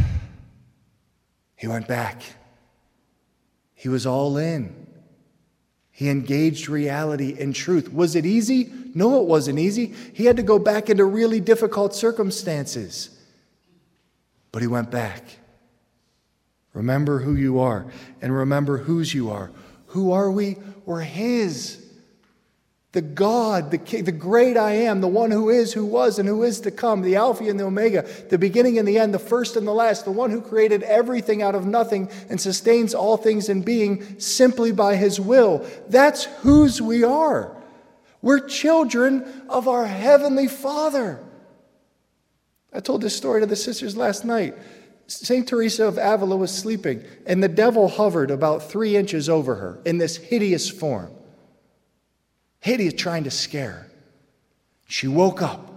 He 1.58 1.68
went 1.68 1.88
back. 1.88 2.22
He 3.74 3.90
was 3.90 4.06
all 4.06 4.38
in. 4.38 4.88
He 5.92 6.10
engaged 6.10 6.70
reality 6.70 7.36
and 7.40 7.54
truth. 7.54 7.92
Was 7.92 8.16
it 8.16 8.26
easy? 8.26 8.72
No, 8.94 9.20
it 9.20 9.28
wasn't 9.28 9.58
easy. 9.60 9.94
He 10.14 10.26
had 10.26 10.38
to 10.38 10.44
go 10.44 10.60
back 10.60 10.90
into 10.90 11.04
really 11.04 11.40
difficult 11.40 11.96
circumstances. 11.96 13.10
But 14.52 14.62
he 14.62 14.68
went 14.68 14.92
back. 14.92 15.24
Remember 16.74 17.20
who 17.20 17.34
you 17.36 17.60
are 17.60 17.88
and 18.22 18.36
remember 18.36 18.78
whose 18.78 19.14
you 19.14 19.32
are. 19.32 19.50
Who 19.88 20.12
are 20.12 20.30
we? 20.30 20.58
We're 20.86 21.02
His 21.02 21.87
the 22.98 23.02
God, 23.04 23.70
the, 23.70 23.78
King, 23.78 24.06
the 24.06 24.12
great 24.12 24.58
I 24.58 24.72
am, 24.72 25.02
the 25.02 25.08
one 25.08 25.30
who 25.30 25.52
is, 25.52 25.72
who 25.72 25.86
was, 25.86 26.18
and 26.18 26.28
who 26.28 26.42
is 26.42 26.60
to 26.62 26.72
come, 26.72 27.04
the 27.04 27.16
Alpha 27.16 27.48
and 27.48 27.60
the 27.60 27.66
Omega, 27.66 28.04
the 28.32 28.40
beginning 28.40 28.80
and 28.80 28.88
the 28.88 28.98
end, 28.98 29.14
the 29.14 29.20
first 29.20 29.56
and 29.56 29.68
the 29.68 29.72
last, 29.72 30.04
the 30.04 30.10
one 30.10 30.32
who 30.32 30.42
created 30.42 30.82
everything 30.82 31.44
out 31.44 31.54
of 31.54 31.64
nothing 31.64 32.10
and 32.28 32.42
sustains 32.42 32.96
all 32.96 33.16
things 33.16 33.50
in 33.50 33.62
being 33.62 34.20
simply 34.20 34.72
by 34.72 34.96
his 34.96 35.20
will. 35.20 35.64
That's 35.90 36.24
whose 36.42 36.82
we 36.82 37.04
are. 37.04 37.56
We're 38.24 38.40
children 38.40 39.44
of 39.48 39.68
our 39.68 39.86
Heavenly 39.86 40.48
Father. 40.48 41.24
I 42.74 42.80
told 42.80 43.02
this 43.02 43.16
story 43.16 43.42
to 43.42 43.46
the 43.46 43.56
sisters 43.56 43.96
last 43.96 44.26
night. 44.26 44.56
St. 45.06 45.48
Teresa 45.48 45.86
of 45.86 46.00
Avila 46.00 46.36
was 46.36 46.52
sleeping, 46.52 47.04
and 47.28 47.44
the 47.44 47.48
devil 47.48 47.90
hovered 47.90 48.32
about 48.32 48.72
three 48.72 48.96
inches 48.96 49.30
over 49.30 49.54
her 49.54 49.80
in 49.86 50.00
this 50.00 50.18
hideous 50.18 50.68
form. 50.68 51.12
Hideous 52.68 52.96
trying 52.96 53.24
to 53.24 53.32
scare 53.32 53.72
her. 53.72 53.92
She 54.90 55.08
woke 55.08 55.42
up. 55.42 55.72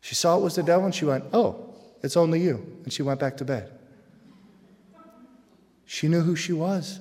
She 0.00 0.16
saw 0.16 0.36
it 0.36 0.42
was 0.42 0.56
the 0.56 0.64
devil 0.64 0.84
and 0.84 0.92
she 0.92 1.04
went, 1.04 1.26
Oh, 1.32 1.74
it's 2.02 2.16
only 2.16 2.40
you. 2.40 2.80
And 2.82 2.92
she 2.92 3.04
went 3.04 3.20
back 3.20 3.36
to 3.36 3.44
bed. 3.44 3.70
She 5.84 6.08
knew 6.08 6.22
who 6.22 6.34
she 6.34 6.52
was. 6.52 6.98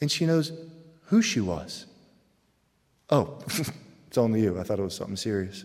And 0.00 0.10
she 0.10 0.26
knows 0.26 0.50
who 1.04 1.22
she 1.22 1.40
was. 1.40 1.86
Oh, 3.08 3.38
it's 4.08 4.18
only 4.18 4.42
you. 4.42 4.58
I 4.58 4.64
thought 4.64 4.80
it 4.80 4.82
was 4.82 4.96
something 4.96 5.14
serious. 5.14 5.64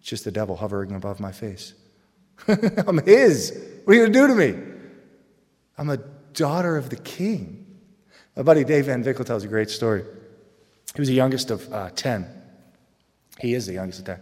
It's 0.00 0.08
just 0.08 0.24
the 0.24 0.32
devil 0.32 0.56
hovering 0.56 0.90
above 0.96 1.20
my 1.20 1.30
face. 1.30 1.74
I'm 2.48 2.98
his. 3.06 3.56
What 3.84 3.92
are 3.92 3.96
you 3.96 4.02
going 4.02 4.12
to 4.12 4.18
do 4.18 4.26
to 4.26 4.34
me? 4.34 4.62
I'm 5.78 5.90
a 5.90 5.98
daughter 6.32 6.76
of 6.76 6.90
the 6.90 6.96
king. 6.96 7.64
My 8.34 8.42
buddy 8.42 8.64
Dave 8.64 8.86
Van 8.86 9.04
Vickle 9.04 9.24
tells 9.24 9.44
a 9.44 9.48
great 9.48 9.70
story. 9.70 10.02
He 10.96 11.00
was 11.00 11.08
the 11.08 11.14
youngest 11.14 11.50
of 11.50 11.72
uh, 11.72 11.90
10. 11.90 12.26
He 13.38 13.52
is 13.52 13.66
the 13.66 13.74
youngest 13.74 14.00
of 14.00 14.06
10. 14.06 14.20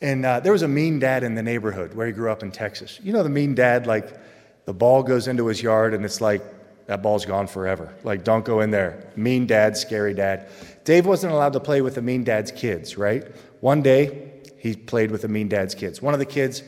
And 0.00 0.24
uh, 0.24 0.40
there 0.40 0.52
was 0.52 0.62
a 0.62 0.68
mean 0.68 1.00
dad 1.00 1.24
in 1.24 1.34
the 1.34 1.42
neighborhood 1.42 1.94
where 1.94 2.06
he 2.06 2.12
grew 2.12 2.30
up 2.30 2.44
in 2.44 2.52
Texas. 2.52 3.00
You 3.02 3.12
know, 3.12 3.24
the 3.24 3.28
mean 3.28 3.56
dad, 3.56 3.88
like 3.88 4.16
the 4.64 4.72
ball 4.72 5.02
goes 5.02 5.26
into 5.26 5.46
his 5.48 5.60
yard 5.60 5.92
and 5.92 6.04
it's 6.04 6.20
like, 6.20 6.42
that 6.86 7.02
ball's 7.02 7.24
gone 7.24 7.46
forever. 7.46 7.94
Like, 8.04 8.24
don't 8.24 8.44
go 8.44 8.60
in 8.60 8.70
there. 8.70 9.10
Mean 9.16 9.46
dad, 9.46 9.76
scary 9.76 10.14
dad. 10.14 10.48
Dave 10.84 11.06
wasn't 11.06 11.32
allowed 11.32 11.54
to 11.54 11.60
play 11.60 11.80
with 11.80 11.94
the 11.94 12.02
mean 12.02 12.22
dad's 12.24 12.52
kids, 12.52 12.96
right? 12.96 13.26
One 13.60 13.82
day, 13.82 14.30
he 14.58 14.76
played 14.76 15.10
with 15.10 15.22
the 15.22 15.28
mean 15.28 15.48
dad's 15.48 15.74
kids. 15.74 16.00
One 16.00 16.14
of 16.14 16.20
the 16.20 16.26
kids 16.26 16.62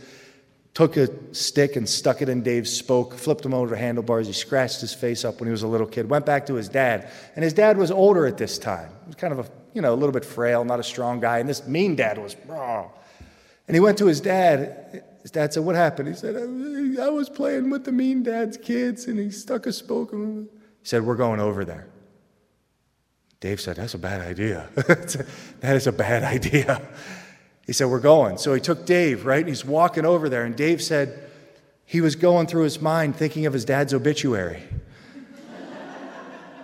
took 0.77 0.99
a 0.99 1.09
stick 1.35 1.75
and 1.77 1.89
stuck 1.89 2.21
it 2.21 2.29
in 2.29 2.43
Dave's 2.43 2.71
spoke, 2.71 3.15
flipped 3.15 3.47
him 3.47 3.55
over 3.55 3.71
the 3.71 3.79
handlebars. 3.79 4.27
He 4.27 4.35
scratched 4.35 4.83
his 4.83 4.93
face 4.93 5.25
up 5.25 5.41
when 5.41 5.47
he 5.47 5.51
was 5.51 5.63
a 5.63 5.67
little 5.67 5.87
kid, 5.87 6.11
went 6.11 6.27
back 6.27 6.45
to 6.49 6.55
his 6.55 6.69
dad. 6.69 7.11
And 7.35 7.43
his 7.43 7.55
dad 7.55 7.79
was 7.79 7.91
older 7.91 8.27
at 8.27 8.37
this 8.37 8.59
time. 8.59 8.91
He 9.05 9.07
was 9.07 9.15
kind 9.15 9.33
of 9.33 9.39
a, 9.39 9.51
you 9.73 9.81
know, 9.81 9.95
a 9.95 9.97
little 9.97 10.13
bit 10.13 10.23
frail, 10.23 10.67
not 10.67 10.79
a 10.79 10.83
strong 10.83 11.19
guy. 11.19 11.39
And 11.39 11.49
this 11.49 11.67
mean 11.67 11.97
dad 11.97 12.19
was, 12.19 12.37
raw. 12.47 12.91
And 13.67 13.75
he 13.75 13.81
went 13.81 13.97
to 13.97 14.07
his 14.07 14.21
dad. 14.21 15.03
His 15.23 15.31
dad 15.31 15.55
said, 15.55 15.65
What 15.65 15.77
happened? 15.77 16.09
He 16.09 16.15
said, 16.15 16.37
I 16.37 17.09
was 17.09 17.31
playing 17.31 17.71
with 17.71 17.87
the 17.87 17.93
mean 17.93 18.23
dad's 18.23 18.59
kids, 18.59 19.07
and 19.07 19.19
he 19.19 19.31
stuck 19.31 19.65
a 19.65 19.73
spoke 19.73 20.13
He 20.13 20.47
said, 20.83 21.07
We're 21.07 21.17
going 21.17 21.41
over 21.41 21.65
there. 21.65 21.89
Dave 23.41 23.63
said, 23.63 23.77
That's 23.77 23.95
a 23.95 23.99
bad 23.99 24.21
idea. 24.21 24.69
that 24.75 25.75
is 25.75 25.87
a 25.87 25.93
bad 25.93 26.23
idea. 26.23 26.83
He 27.67 27.73
said, 27.73 27.89
We're 27.89 28.01
going. 28.01 28.39
So 28.39 28.55
he 28.55 28.61
took 28.61 28.87
Dave, 28.87 29.27
right? 29.27 29.41
And 29.41 29.49
he's 29.49 29.65
walking 29.65 30.05
over 30.05 30.29
there. 30.29 30.45
And 30.45 30.57
Dave 30.57 30.81
said 30.81 31.31
he 31.85 32.01
was 32.01 32.17
going 32.17 32.47
through 32.47 32.65
his 32.65 32.81
mind 32.81 33.17
thinking 33.17 33.47
of 33.47 33.53
his 33.53 33.65
dad's 33.65 33.93
obituary. 33.93 34.63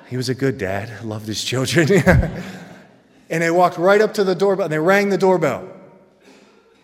he 0.09 0.17
was 0.17 0.29
a 0.29 0.35
good 0.35 0.59
dad, 0.59 1.05
loved 1.05 1.27
his 1.27 1.43
children. 1.43 1.91
and 3.31 3.43
they 3.43 3.51
walked 3.51 3.79
right 3.79 4.01
up 4.01 4.15
to 4.15 4.25
the 4.25 4.35
doorbell 4.35 4.65
and 4.65 4.73
they 4.73 4.79
rang 4.79 5.09
the 5.09 5.19
doorbell. 5.19 5.69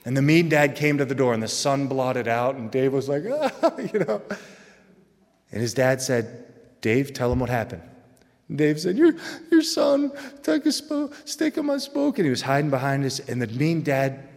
And 0.05 0.17
the 0.17 0.23
mean 0.23 0.49
dad 0.49 0.75
came 0.75 0.99
to 0.99 1.05
the 1.05 1.15
door 1.15 1.35
and 1.35 1.43
the 1.43 1.49
sun 1.49 1.87
blotted 1.87 2.29
out. 2.29 2.55
And 2.55 2.71
Dave 2.71 2.93
was 2.93 3.09
like, 3.09 3.25
ah, 3.31 3.77
you 3.77 4.01
know. 4.01 4.23
And 5.53 5.61
his 5.61 5.75
dad 5.75 6.01
said, 6.01 6.47
Dave, 6.81 7.13
tell 7.13 7.31
him 7.31 7.41
what 7.41 7.51
happened. 7.51 7.83
Dave 8.55 8.81
said, 8.81 8.97
Your, 8.97 9.15
your 9.51 9.63
son 9.63 10.13
took 10.43 10.65
a 10.67 10.73
sp- 10.73 11.13
stick 11.25 11.59
in 11.59 11.67
my 11.67 11.79
spoke. 11.79 12.19
And 12.19 12.25
he 12.25 12.31
was 12.31 12.43
hiding 12.43 12.71
behind 12.71 13.05
us. 13.05 13.21
And 13.21 13.43
the 13.43 13.47
mean 13.47 13.83
dad 13.83 14.29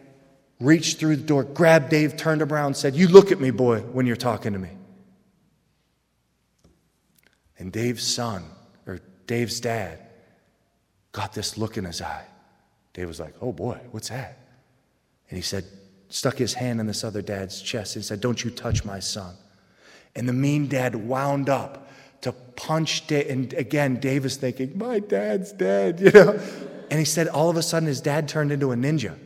reached 0.60 1.00
through 1.00 1.16
the 1.16 1.24
door, 1.24 1.44
grabbed 1.44 1.90
Dave, 1.90 2.18
turned 2.18 2.42
around, 2.42 2.76
said, 2.76 2.96
You 2.96 3.08
look 3.08 3.32
at 3.32 3.40
me, 3.40 3.52
boy, 3.52 3.80
when 3.80 4.06
you're 4.06 4.16
talking 4.16 4.54
to 4.54 4.60
me. 4.60 4.70
And 7.58 7.72
Dave's 7.72 8.06
son, 8.06 8.44
or 8.88 9.00
Dave's 9.28 9.60
dad, 9.60 10.00
got 11.12 11.34
this 11.34 11.58
look 11.58 11.78
in 11.78 11.86
his 11.86 12.02
eye. 12.02 12.26
Dave 12.94 13.08
was 13.08 13.20
like, 13.20 13.36
Oh 13.42 13.54
boy, 13.54 13.80
what's 13.92 14.10
that? 14.10 14.38
And 15.30 15.38
he 15.38 15.42
said, 15.42 15.64
stuck 16.10 16.38
his 16.38 16.54
hand 16.54 16.80
in 16.80 16.88
this 16.88 17.04
other 17.04 17.22
dad's 17.22 17.62
chest 17.62 17.96
and 17.96 18.04
said, 18.04 18.20
Don't 18.20 18.44
you 18.44 18.52
touch 18.52 18.84
my 18.84 19.00
son. 19.00 19.36
And 20.16 20.28
the 20.28 20.34
mean 20.34 20.68
dad 20.68 20.96
wound 20.96 21.50
up 21.50 21.90
to 22.22 22.32
punch 22.32 23.08
Dave. 23.08 23.30
And 23.30 23.54
again, 23.54 24.00
Dave 24.00 24.26
is 24.26 24.38
thinking, 24.38 24.78
My 24.78 25.00
dad's 25.00 25.52
dead, 25.52 26.00
you 26.02 26.12
know? 26.12 26.40
And 26.90 27.00
he 27.00 27.06
said, 27.06 27.28
All 27.28 27.50
of 27.50 27.58
a 27.58 27.64
sudden, 27.64 27.88
his 27.88 28.02
dad 28.02 28.28
turned 28.28 28.52
into 28.52 28.72
a 28.72 28.76
ninja. 28.76 29.18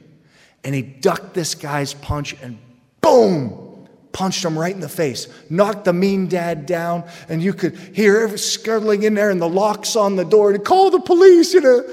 And 0.64 0.74
he 0.74 0.82
ducked 0.82 1.34
this 1.34 1.54
guy's 1.54 1.94
punch 1.94 2.36
and 2.42 2.58
boom, 3.02 3.88
punched 4.14 4.44
him 4.44 4.58
right 4.58 4.74
in 4.74 4.80
the 4.80 4.90
face, 4.90 5.28
knocked 5.50 5.86
the 5.86 5.94
mean 5.94 6.28
dad 6.28 6.66
down. 6.66 7.04
And 7.30 7.42
you 7.42 7.54
could 7.54 7.78
hear 7.78 8.22
every 8.22 8.40
scuttling 8.40 9.04
in 9.04 9.14
there 9.14 9.30
and 9.30 9.40
the 9.40 9.50
locks 9.50 9.96
on 9.96 10.16
the 10.16 10.26
door 10.26 10.54
to 10.54 10.60
call 10.60 10.90
the 10.90 11.00
police, 11.00 11.54
you 11.54 11.62
know. 11.62 11.84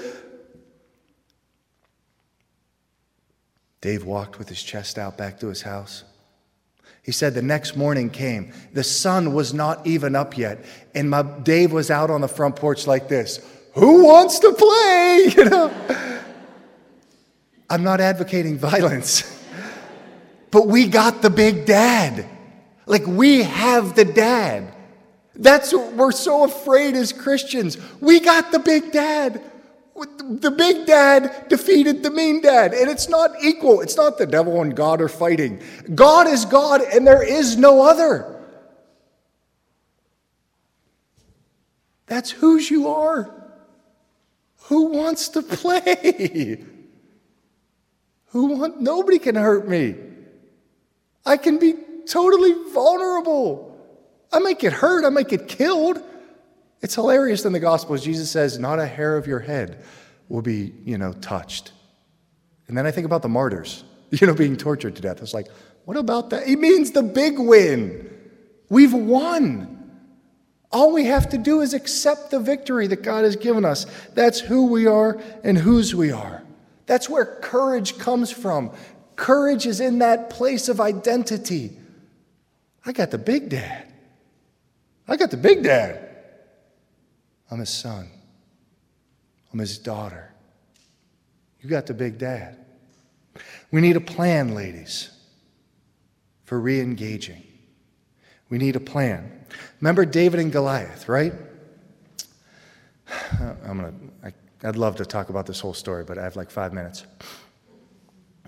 Dave 3.82 4.04
walked 4.04 4.38
with 4.38 4.48
his 4.48 4.62
chest 4.62 4.96
out 4.96 5.18
back 5.18 5.40
to 5.40 5.48
his 5.48 5.62
house. 5.62 6.04
He 7.02 7.10
said 7.10 7.34
the 7.34 7.42
next 7.42 7.76
morning 7.76 8.10
came. 8.10 8.52
The 8.72 8.84
sun 8.84 9.34
was 9.34 9.52
not 9.52 9.84
even 9.86 10.14
up 10.14 10.38
yet. 10.38 10.64
And 10.94 11.10
my 11.10 11.22
Dave 11.22 11.72
was 11.72 11.90
out 11.90 12.10
on 12.10 12.20
the 12.20 12.28
front 12.28 12.56
porch 12.56 12.86
like 12.86 13.08
this. 13.08 13.44
Who 13.74 14.04
wants 14.04 14.38
to 14.40 14.52
play? 14.52 15.32
You 15.36 15.44
know? 15.44 15.72
I'm 17.68 17.82
not 17.82 18.00
advocating 18.00 18.58
violence. 18.58 19.38
But 20.50 20.66
we 20.66 20.86
got 20.86 21.22
the 21.22 21.30
big 21.30 21.64
dad. 21.64 22.28
Like 22.84 23.06
we 23.06 23.42
have 23.42 23.96
the 23.96 24.04
dad. 24.04 24.74
That's 25.34 25.72
what 25.72 25.94
we're 25.94 26.12
so 26.12 26.44
afraid 26.44 26.94
as 26.94 27.10
Christians. 27.10 27.78
We 28.02 28.20
got 28.20 28.52
the 28.52 28.58
big 28.58 28.92
dad. 28.92 29.42
The 29.94 30.50
big 30.50 30.86
dad 30.86 31.48
defeated 31.48 32.02
the 32.02 32.10
mean 32.10 32.40
dad, 32.40 32.72
and 32.72 32.90
it's 32.90 33.08
not 33.08 33.30
equal. 33.42 33.82
It's 33.82 33.96
not 33.96 34.16
the 34.16 34.26
devil 34.26 34.62
and 34.62 34.74
God 34.74 35.00
are 35.02 35.08
fighting. 35.08 35.60
God 35.94 36.26
is 36.26 36.44
God, 36.44 36.80
and 36.80 37.06
there 37.06 37.22
is 37.22 37.56
no 37.56 37.82
other. 37.82 38.40
That's 42.06 42.30
whose 42.30 42.70
you 42.70 42.88
are. 42.88 43.34
Who 44.64 44.86
wants 44.86 45.28
to 45.30 45.42
play? 45.42 46.64
Who 48.28 48.46
want, 48.46 48.80
nobody 48.80 49.18
can 49.18 49.34
hurt 49.34 49.68
me. 49.68 49.94
I 51.26 51.36
can 51.36 51.58
be 51.58 51.74
totally 52.06 52.54
vulnerable. 52.72 53.78
I 54.32 54.38
might 54.38 54.58
get 54.58 54.72
hurt, 54.72 55.04
I 55.04 55.10
might 55.10 55.28
get 55.28 55.48
killed. 55.48 56.02
It's 56.82 56.94
hilarious 56.94 57.44
in 57.44 57.52
the 57.52 57.60
Gospels. 57.60 58.04
Jesus 58.04 58.30
says, 58.30 58.58
Not 58.58 58.78
a 58.78 58.86
hair 58.86 59.16
of 59.16 59.26
your 59.26 59.38
head 59.38 59.84
will 60.28 60.42
be, 60.42 60.72
you 60.84 60.98
know, 60.98 61.12
touched. 61.14 61.72
And 62.68 62.76
then 62.76 62.86
I 62.86 62.90
think 62.90 63.06
about 63.06 63.22
the 63.22 63.28
martyrs, 63.28 63.84
you 64.10 64.26
know, 64.26 64.34
being 64.34 64.56
tortured 64.56 64.96
to 64.96 65.02
death. 65.02 65.22
It's 65.22 65.34
like, 65.34 65.48
what 65.84 65.96
about 65.96 66.30
that? 66.30 66.46
It 66.46 66.58
means 66.58 66.92
the 66.92 67.02
big 67.02 67.38
win. 67.38 68.08
We've 68.68 68.94
won. 68.94 69.78
All 70.70 70.92
we 70.92 71.04
have 71.04 71.28
to 71.30 71.38
do 71.38 71.60
is 71.60 71.74
accept 71.74 72.30
the 72.30 72.40
victory 72.40 72.86
that 72.86 73.02
God 73.02 73.24
has 73.24 73.36
given 73.36 73.64
us. 73.64 73.84
That's 74.14 74.40
who 74.40 74.66
we 74.66 74.86
are 74.86 75.20
and 75.44 75.58
whose 75.58 75.94
we 75.94 76.12
are. 76.12 76.42
That's 76.86 77.08
where 77.08 77.26
courage 77.26 77.98
comes 77.98 78.30
from. 78.30 78.72
Courage 79.16 79.66
is 79.66 79.80
in 79.80 79.98
that 79.98 80.30
place 80.30 80.68
of 80.68 80.80
identity. 80.80 81.76
I 82.86 82.92
got 82.92 83.10
the 83.10 83.18
big 83.18 83.50
dad. 83.50 83.92
I 85.06 85.16
got 85.16 85.30
the 85.30 85.36
big 85.36 85.62
dad. 85.62 86.01
I'm 87.52 87.58
his 87.58 87.68
son. 87.68 88.08
I'm 89.52 89.58
his 89.58 89.76
daughter. 89.76 90.32
You 91.60 91.68
got 91.68 91.84
the 91.84 91.92
big 91.92 92.16
dad. 92.16 92.56
We 93.70 93.82
need 93.82 93.94
a 93.94 94.00
plan, 94.00 94.54
ladies, 94.54 95.10
for 96.44 96.58
re 96.58 96.80
engaging. 96.80 97.42
We 98.48 98.56
need 98.56 98.74
a 98.74 98.80
plan. 98.80 99.44
Remember 99.80 100.06
David 100.06 100.40
and 100.40 100.50
Goliath, 100.50 101.10
right? 101.10 101.34
I'm 103.38 103.76
gonna, 103.76 103.92
I, 104.24 104.32
I'd 104.64 104.76
love 104.76 104.96
to 104.96 105.04
talk 105.04 105.28
about 105.28 105.44
this 105.44 105.60
whole 105.60 105.74
story, 105.74 106.04
but 106.04 106.16
I 106.16 106.22
have 106.22 106.36
like 106.36 106.50
five 106.50 106.72
minutes. 106.72 107.04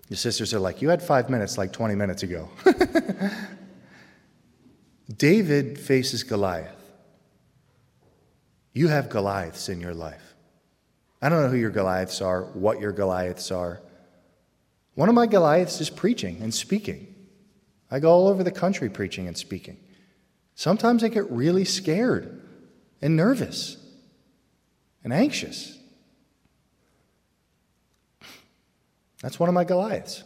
Your 0.08 0.16
sisters 0.16 0.54
are 0.54 0.60
like, 0.60 0.80
You 0.80 0.88
had 0.88 1.02
five 1.02 1.28
minutes 1.28 1.58
like 1.58 1.74
20 1.74 1.94
minutes 1.94 2.22
ago. 2.22 2.48
David 5.18 5.78
faces 5.78 6.22
Goliath. 6.22 6.83
You 8.74 8.88
have 8.88 9.08
Goliaths 9.08 9.68
in 9.68 9.80
your 9.80 9.94
life. 9.94 10.34
I 11.22 11.28
don't 11.30 11.42
know 11.42 11.48
who 11.48 11.56
your 11.56 11.70
Goliaths 11.70 12.20
are, 12.20 12.42
what 12.52 12.80
your 12.80 12.92
Goliaths 12.92 13.50
are. 13.50 13.80
One 14.94 15.08
of 15.08 15.14
my 15.14 15.26
Goliaths 15.26 15.80
is 15.80 15.88
preaching 15.88 16.42
and 16.42 16.52
speaking. 16.52 17.14
I 17.90 18.00
go 18.00 18.10
all 18.10 18.28
over 18.28 18.42
the 18.42 18.50
country 18.50 18.90
preaching 18.90 19.28
and 19.28 19.38
speaking. 19.38 19.78
Sometimes 20.56 21.02
I 21.02 21.08
get 21.08 21.30
really 21.30 21.64
scared 21.64 22.42
and 23.00 23.16
nervous 23.16 23.76
and 25.02 25.12
anxious. 25.12 25.78
That's 29.22 29.38
one 29.40 29.48
of 29.48 29.54
my 29.54 29.64
Goliaths. 29.64 30.24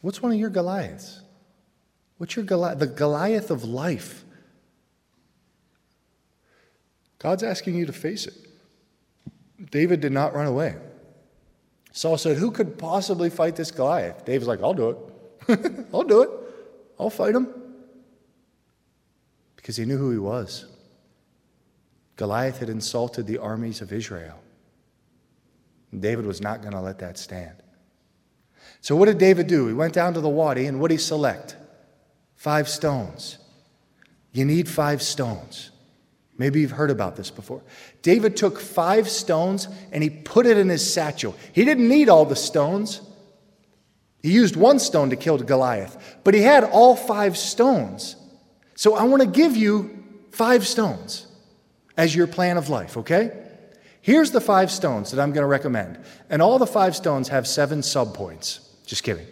What's 0.00 0.20
one 0.20 0.32
of 0.32 0.38
your 0.38 0.50
Goliaths? 0.50 1.20
What's 2.16 2.36
your 2.36 2.44
Goliath? 2.44 2.78
The 2.78 2.86
Goliath 2.86 3.50
of 3.50 3.64
life. 3.64 4.24
God's 7.22 7.44
asking 7.44 7.76
you 7.76 7.86
to 7.86 7.92
face 7.92 8.26
it. 8.26 8.34
David 9.70 10.00
did 10.00 10.10
not 10.10 10.34
run 10.34 10.46
away. 10.46 10.74
Saul 11.92 12.18
said, 12.18 12.36
Who 12.36 12.50
could 12.50 12.78
possibly 12.78 13.30
fight 13.30 13.54
this 13.54 13.70
Goliath? 13.70 14.24
David's 14.24 14.48
like, 14.48 14.60
I'll 14.60 14.74
do 14.74 14.90
it. 15.48 15.86
I'll 15.94 16.02
do 16.02 16.22
it. 16.22 16.30
I'll 16.98 17.10
fight 17.10 17.34
him. 17.34 17.48
Because 19.54 19.76
he 19.76 19.84
knew 19.84 19.98
who 19.98 20.10
he 20.10 20.18
was. 20.18 20.66
Goliath 22.16 22.58
had 22.58 22.68
insulted 22.68 23.28
the 23.28 23.38
armies 23.38 23.80
of 23.80 23.92
Israel. 23.92 24.40
And 25.92 26.02
David 26.02 26.26
was 26.26 26.40
not 26.40 26.60
going 26.60 26.72
to 26.72 26.80
let 26.80 26.98
that 26.98 27.18
stand. 27.18 27.62
So, 28.80 28.96
what 28.96 29.06
did 29.06 29.18
David 29.18 29.46
do? 29.46 29.68
He 29.68 29.74
went 29.74 29.92
down 29.94 30.14
to 30.14 30.20
the 30.20 30.28
wadi, 30.28 30.66
and 30.66 30.80
what 30.80 30.88
did 30.88 30.94
he 30.94 30.98
select? 30.98 31.56
Five 32.34 32.68
stones. 32.68 33.38
You 34.32 34.44
need 34.44 34.68
five 34.68 35.02
stones. 35.02 35.71
Maybe 36.42 36.60
you've 36.60 36.72
heard 36.72 36.90
about 36.90 37.14
this 37.14 37.30
before. 37.30 37.62
David 38.02 38.36
took 38.36 38.58
five 38.58 39.08
stones 39.08 39.68
and 39.92 40.02
he 40.02 40.10
put 40.10 40.44
it 40.44 40.56
in 40.56 40.68
his 40.68 40.92
satchel. 40.92 41.36
He 41.52 41.64
didn't 41.64 41.88
need 41.88 42.08
all 42.08 42.24
the 42.24 42.34
stones. 42.34 43.00
He 44.24 44.32
used 44.32 44.56
one 44.56 44.80
stone 44.80 45.10
to 45.10 45.16
kill 45.16 45.38
Goliath, 45.38 46.18
but 46.24 46.34
he 46.34 46.42
had 46.42 46.64
all 46.64 46.96
five 46.96 47.36
stones. 47.38 48.16
So 48.74 48.96
I 48.96 49.04
want 49.04 49.22
to 49.22 49.28
give 49.28 49.56
you 49.56 50.02
five 50.32 50.66
stones 50.66 51.28
as 51.96 52.12
your 52.12 52.26
plan 52.26 52.58
of 52.58 52.68
life, 52.68 52.96
okay? 52.96 53.30
Here's 54.00 54.32
the 54.32 54.40
five 54.40 54.72
stones 54.72 55.12
that 55.12 55.22
I'm 55.22 55.30
going 55.30 55.44
to 55.44 55.46
recommend. 55.46 56.00
And 56.28 56.42
all 56.42 56.58
the 56.58 56.66
five 56.66 56.96
stones 56.96 57.28
have 57.28 57.46
seven 57.46 57.82
subpoints. 57.82 58.66
Just 58.84 59.04
kidding. 59.04 59.28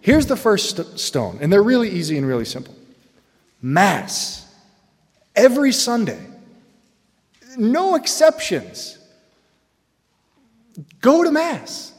Here's 0.00 0.26
the 0.26 0.36
first 0.36 0.76
st- 0.76 1.00
stone, 1.00 1.38
and 1.40 1.52
they're 1.52 1.64
really 1.64 1.90
easy 1.90 2.16
and 2.16 2.28
really 2.28 2.44
simple 2.44 2.76
Mass 3.60 4.45
every 5.36 5.72
Sunday. 5.72 6.18
No 7.56 7.94
exceptions. 7.94 8.98
Go 11.00 11.22
to 11.22 11.30
Mass. 11.30 11.92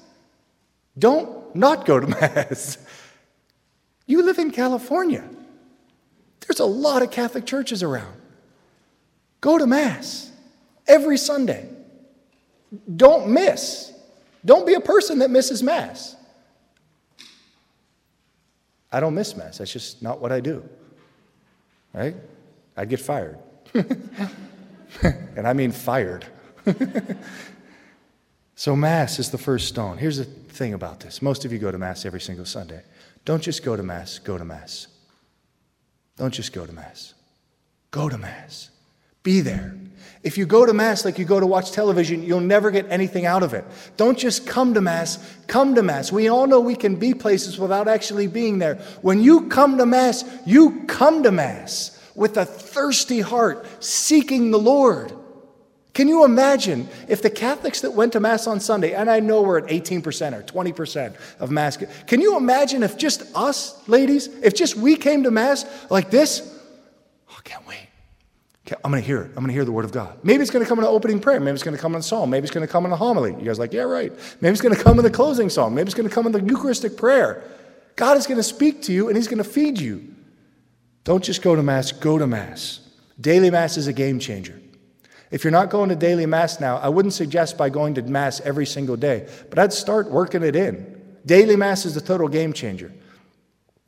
Don't 0.98 1.56
not 1.56 1.86
go 1.86 2.00
to 2.00 2.08
Mass. 2.22 2.78
You 4.06 4.24
live 4.24 4.40
in 4.40 4.52
California. 4.52 5.24
There's 6.42 6.60
a 6.60 6.66
lot 6.66 7.02
of 7.02 7.12
Catholic 7.12 7.46
churches 7.46 7.84
around. 7.84 8.14
Go 9.42 9.58
to 9.58 9.68
Mass 9.68 10.32
every 10.88 11.18
Sunday. 11.18 11.70
Don't 12.96 13.30
miss. 13.30 13.94
Don't 14.46 14.66
be 14.66 14.74
a 14.74 14.80
person 14.80 15.20
that 15.20 15.30
misses 15.30 15.62
Mass. 15.62 16.16
I 18.92 19.00
don't 19.00 19.14
miss 19.14 19.36
Mass. 19.36 19.58
That's 19.58 19.72
just 19.72 20.02
not 20.02 20.22
what 20.22 20.32
I 20.32 20.40
do. 20.40 20.68
Right? 21.94 22.16
I'd 22.78 22.90
get 22.90 23.00
fired. 23.00 23.40
and 25.04 25.48
I 25.48 25.54
mean 25.54 25.72
fired. 25.72 26.26
so, 28.56 28.76
Mass 28.76 29.20
is 29.20 29.32
the 29.32 29.38
first 29.38 29.68
stone. 29.68 29.98
Here's 29.98 30.18
the 30.18 30.26
thing 30.26 30.74
about 30.74 31.00
this 31.00 31.22
most 31.22 31.44
of 31.44 31.52
you 31.52 31.60
go 31.60 31.72
to 31.72 31.78
Mass 31.78 32.06
every 32.06 32.22
single 32.22 32.46
Sunday. 32.46 32.84
Don't 33.26 33.42
just 33.42 33.64
go 33.64 33.76
to 33.76 33.84
Mass, 33.84 34.20
go 34.20 34.38
to 34.38 34.46
Mass. 34.46 34.88
Don't 36.16 36.34
just 36.34 36.54
go 36.54 36.66
to 36.66 36.72
Mass. 36.72 37.14
Go 37.92 38.10
to 38.10 38.18
Mass. 38.18 38.70
Be 39.24 39.42
there. 39.42 39.76
If 40.24 40.38
you 40.38 40.46
go 40.46 40.66
to 40.66 40.74
Mass 40.74 41.06
like 41.06 41.20
you 41.20 41.26
go 41.26 41.40
to 41.40 41.46
watch 41.46 41.72
television, 41.72 42.24
you'll 42.24 42.40
never 42.40 42.72
get 42.72 42.86
anything 42.90 43.26
out 43.26 43.44
of 43.44 43.54
it. 43.54 43.66
Don't 43.98 44.18
just 44.18 44.48
come 44.48 44.74
to 44.74 44.82
Mass, 44.82 45.36
come 45.48 45.76
to 45.76 45.84
Mass. 45.84 46.12
We 46.12 46.28
all 46.28 46.48
know 46.48 46.60
we 46.60 46.76
can 46.76 46.96
be 46.96 47.14
places 47.14 47.60
without 47.60 47.88
actually 47.88 48.28
being 48.28 48.60
there. 48.60 48.76
When 49.02 49.22
you 49.22 49.48
come 49.48 49.78
to 49.78 49.86
Mass, 49.86 50.24
you 50.46 50.84
come 50.86 51.24
to 51.24 51.32
Mass 51.32 51.97
with 52.18 52.36
a 52.36 52.46
thirsty 52.46 53.22
heart, 53.22 53.66
seeking 53.82 54.52
the 54.52 54.58
Lord. 54.58 55.14
Can 55.94 56.08
you 56.08 56.26
imagine 56.26 56.90
if 57.08 57.22
the 57.22 57.30
Catholics 57.30 57.82
that 57.82 57.92
went 57.92 58.14
to 58.14 58.20
Mass 58.20 58.48
on 58.48 58.60
Sunday, 58.60 58.94
and 58.94 59.10
I 59.10 59.20
know 59.20 59.44
we're 59.44 59.60
at 59.60 59.68
18% 59.68 60.04
or 60.34 60.44
20% 60.44 61.16
of 61.40 61.52
Mass, 61.52 61.78
can 62.08 62.20
you 62.20 62.36
imagine 62.36 62.84
if 62.84 62.98
just 62.98 63.24
us, 63.36 63.88
ladies, 63.88 64.28
if 64.28 64.56
just 64.56 64.76
we 64.76 64.96
came 64.96 65.24
to 65.24 65.32
Mass 65.32 65.66
like 65.90 66.10
this? 66.10 66.42
Oh, 67.30 67.36
I 67.38 67.42
can't 67.44 67.66
wait. 67.68 67.88
I'm 68.84 68.92
going 68.92 69.02
to 69.02 69.08
hear 69.08 69.22
it. 69.22 69.28
I'm 69.30 69.36
going 69.36 69.48
to 69.48 69.54
hear 69.54 69.64
the 69.64 69.72
word 69.72 69.86
of 69.86 69.92
God. 69.92 70.18
Maybe 70.24 70.42
it's 70.42 70.52
going 70.52 70.66
to 70.66 70.68
come 70.68 70.80
in 70.80 70.86
an 70.86 70.92
opening 70.92 71.20
prayer. 71.20 71.40
Maybe 71.40 71.54
it's 71.54 71.64
going 71.64 71.78
to 71.78 71.82
come 71.82 71.94
in 71.94 72.00
a 72.00 72.04
psalm. 72.04 72.32
Maybe 72.32 72.44
it's 72.46 72.54
going 72.54 72.66
to 72.66 72.72
come 72.72 72.86
in 72.86 72.92
a 72.92 72.98
homily. 72.98 73.32
You 73.32 73.46
guys 73.46 73.60
like, 73.60 73.74
yeah, 73.74 73.84
right. 73.84 74.12
Maybe 74.42 74.52
it's 74.52 74.62
going 74.62 74.76
to 74.76 74.84
come 74.84 74.98
in 74.98 75.06
the 75.06 75.12
closing 75.12 75.50
song. 75.50 75.74
Maybe 75.74 75.86
it's 75.86 75.96
going 75.96 76.10
to 76.10 76.14
come 76.14 76.26
in 76.26 76.32
the 76.32 76.44
Eucharistic 76.44 76.98
prayer. 76.98 77.44
God 77.96 78.18
is 78.18 78.26
going 78.28 78.38
to 78.38 78.44
speak 78.44 78.82
to 78.84 78.94
you 78.94 79.08
and 79.08 79.16
He's 79.16 79.28
going 79.28 79.38
to 79.38 79.44
feed 79.44 79.80
you. 79.80 80.16
Don't 81.08 81.24
just 81.24 81.42
go 81.42 81.56
to 81.56 81.64
Mass, 81.64 81.94
go 81.94 82.18
to 82.18 82.28
Mass. 82.28 82.82
Daily 83.22 83.50
Mass 83.50 83.78
is 83.78 83.88
a 83.88 83.94
game 83.94 84.20
changer. 84.20 84.60
If 85.32 85.46
you're 85.46 85.52
not 85.52 85.70
going 85.70 85.88
to 85.88 85.96
daily 85.96 86.26
Mass 86.26 86.60
now, 86.60 86.76
I 86.80 86.90
wouldn't 86.90 87.14
suggest 87.14 87.58
by 87.58 87.70
going 87.70 87.94
to 87.94 88.02
Mass 88.02 88.42
every 88.42 88.66
single 88.66 88.98
day, 88.98 89.26
but 89.50 89.58
I'd 89.58 89.72
start 89.72 90.12
working 90.12 90.44
it 90.44 90.54
in. 90.54 91.02
Daily 91.26 91.56
Mass 91.56 91.86
is 91.86 91.96
a 91.96 92.02
total 92.02 92.28
game 92.28 92.52
changer. 92.52 92.92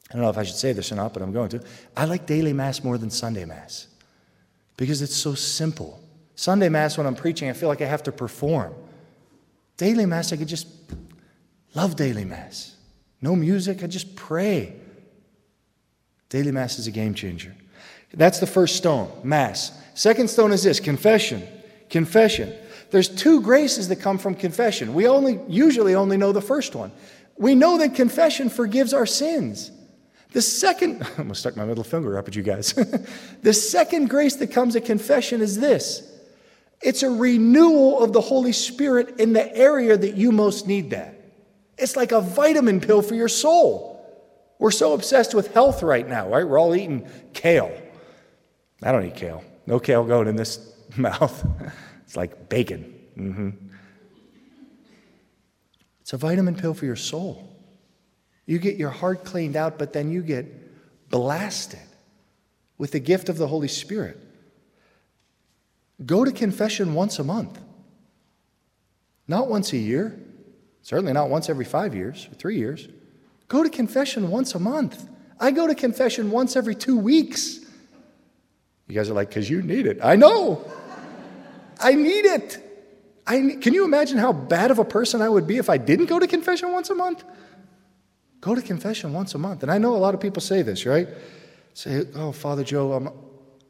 I 0.10 0.14
don't 0.14 0.22
know 0.22 0.30
if 0.30 0.38
I 0.38 0.44
should 0.44 0.56
say 0.56 0.72
this 0.72 0.94
or 0.94 0.96
not, 0.96 1.14
but 1.14 1.22
I'm 1.22 1.34
going 1.34 1.50
to. 1.50 1.62
I 1.98 2.06
like 2.06 2.26
daily 2.26 2.54
Mass 2.54 2.86
more 2.86 2.98
than 2.98 3.10
Sunday 3.10 3.44
Mass 3.44 3.88
because 4.78 5.02
it's 5.02 5.18
so 5.18 5.34
simple. 5.36 6.02
Sunday 6.36 6.70
Mass, 6.70 6.98
when 6.98 7.06
I'm 7.06 7.16
preaching, 7.16 7.50
I 7.50 7.54
feel 7.54 7.68
like 7.68 7.82
I 7.82 7.86
have 7.86 8.04
to 8.04 8.14
perform. 8.14 8.74
Daily 9.76 10.06
Mass, 10.06 10.32
I 10.32 10.38
could 10.38 10.48
just 10.48 10.68
love 11.76 11.98
daily 11.98 12.24
Mass. 12.24 12.78
No 13.22 13.36
music, 13.36 13.84
I 13.84 13.88
just 13.88 14.16
pray. 14.16 14.74
Daily 16.30 16.52
Mass 16.52 16.80
is 16.80 16.88
a 16.88 16.92
game 16.92 17.14
changer. 17.14 17.56
That's 18.14 18.40
the 18.40 18.48
first 18.48 18.76
stone, 18.76 19.12
Mass. 19.24 19.72
Second 19.94 20.30
stone 20.30 20.52
is 20.52 20.64
this 20.64 20.80
confession. 20.80 21.48
Confession. 21.90 22.54
There's 22.92 23.10
two 23.10 23.42
graces 23.42 23.88
that 23.90 23.98
come 23.98 24.18
from 24.18 24.36
confession. 24.36 24.94
We 24.94 25.08
only 25.08 25.40
usually 25.48 25.96
only 25.96 26.18
know 26.18 26.32
the 26.32 26.42
first 26.42 26.76
one. 26.76 26.92
We 27.38 27.56
know 27.56 27.78
that 27.78 27.96
confession 27.96 28.50
forgives 28.50 28.94
our 28.94 29.06
sins. 29.06 29.72
The 30.32 30.42
second, 30.42 31.06
I'm 31.18 31.30
to 31.30 31.36
stuck 31.36 31.56
my 31.56 31.66
middle 31.66 31.84
finger 31.84 32.18
up 32.18 32.28
at 32.28 32.36
you 32.36 32.44
guys. 32.44 32.74
the 33.42 33.54
second 33.54 34.10
grace 34.10 34.36
that 34.38 34.52
comes 34.52 34.76
at 34.76 34.86
confession 34.86 35.42
is 35.42 35.60
this 35.60 36.06
it's 36.82 37.04
a 37.04 37.10
renewal 37.10 38.02
of 38.02 38.14
the 38.14 38.22
Holy 38.22 38.54
Spirit 38.54 39.20
in 39.20 39.34
the 39.34 39.56
area 39.56 39.98
that 39.98 40.16
you 40.16 40.32
most 40.32 40.66
need 40.66 40.92
that. 40.92 41.16
It's 41.78 41.96
like 41.96 42.12
a 42.12 42.22
vitamin 42.22 42.80
pill 42.80 43.02
for 43.02 43.16
your 43.16 43.28
soul. 43.28 43.89
We're 44.60 44.72
so 44.72 44.94
obsessed 44.94 45.34
with 45.34 45.54
health 45.54 45.82
right 45.82 46.08
now, 46.08 46.28
right? 46.28 46.48
We're 46.48 46.60
all 46.60 46.76
eating 46.76 47.08
kale. 47.34 47.72
I 48.84 48.92
don't 48.92 49.06
eat 49.06 49.16
kale. 49.16 49.44
No 49.66 49.80
kale 49.80 50.04
going 50.04 50.28
in 50.28 50.36
this 50.36 50.74
mouth. 50.98 51.46
it's 52.04 52.18
like 52.18 52.50
bacon. 52.50 52.94
Mm-hmm. 53.18 53.50
It's 56.02 56.14
a 56.14 56.18
vitamin 56.18 56.56
pill 56.56 56.74
for 56.74 56.86
your 56.86 56.98
soul. 56.98 57.46
You 58.46 58.60
get 58.60 58.76
your 58.76 58.90
heart 58.90 59.24
cleaned 59.24 59.56
out, 59.56 59.80
but 59.80 59.94
then 59.94 60.12
you 60.12 60.22
get 60.22 61.10
blasted 61.10 61.80
with 62.78 62.92
the 62.92 63.00
gift 63.00 63.30
of 63.30 63.38
the 63.38 63.48
Holy 63.48 63.68
Spirit. 63.68 64.18
Go 66.06 66.26
to 66.26 66.32
confession 66.32 66.94
once 66.94 67.20
a 67.20 67.24
month, 67.24 67.60
not 69.28 69.50
once 69.50 69.72
a 69.74 69.78
year, 69.78 70.20
certainly 70.82 71.14
not 71.14 71.30
once 71.30 71.50
every 71.50 71.66
five 71.66 71.94
years 71.94 72.28
or 72.32 72.36
three 72.36 72.58
years. 72.58 72.88
Go 73.50 73.64
to 73.64 73.70
confession 73.70 74.30
once 74.30 74.56
a 74.56 74.60
month. 74.60 75.10
I 75.40 75.52
go 75.52 75.68
to 75.68 75.76
confession 75.76 76.32
once 76.32 76.56
every 76.56 76.76
two 76.76 76.98
weeks. 76.98 77.60
You 78.88 78.96
guys 78.96 79.10
are 79.10 79.14
like, 79.14 79.30
because 79.30 79.50
you 79.50 79.62
need 79.62 79.86
it. 79.88 80.00
I 80.02 80.16
know. 80.16 80.64
I 81.80 81.96
need 81.96 82.26
it. 82.26 82.66
I 83.26 83.58
can 83.62 83.74
you 83.74 83.86
imagine 83.86 84.18
how 84.18 84.34
bad 84.34 84.72
of 84.72 84.80
a 84.80 84.86
person 84.86 85.22
I 85.22 85.30
would 85.30 85.48
be 85.48 85.58
if 85.58 85.70
I 85.70 85.78
didn't 85.78 86.06
go 86.06 86.20
to 86.20 86.28
confession 86.28 86.72
once 86.72 86.90
a 86.90 86.96
month? 86.96 87.24
Go 88.42 88.56
to 88.56 88.62
confession 88.62 89.14
once 89.14 89.36
a 89.36 89.38
month. 89.38 89.64
And 89.64 89.72
I 89.72 89.78
know 89.78 89.96
a 89.96 89.98
lot 89.98 90.14
of 90.14 90.20
people 90.20 90.42
say 90.42 90.62
this, 90.62 90.86
right? 90.86 91.08
Say, 91.74 92.06
oh, 92.16 92.32
Father 92.32 92.64
Joe, 92.64 92.94
I'm, 92.94 93.10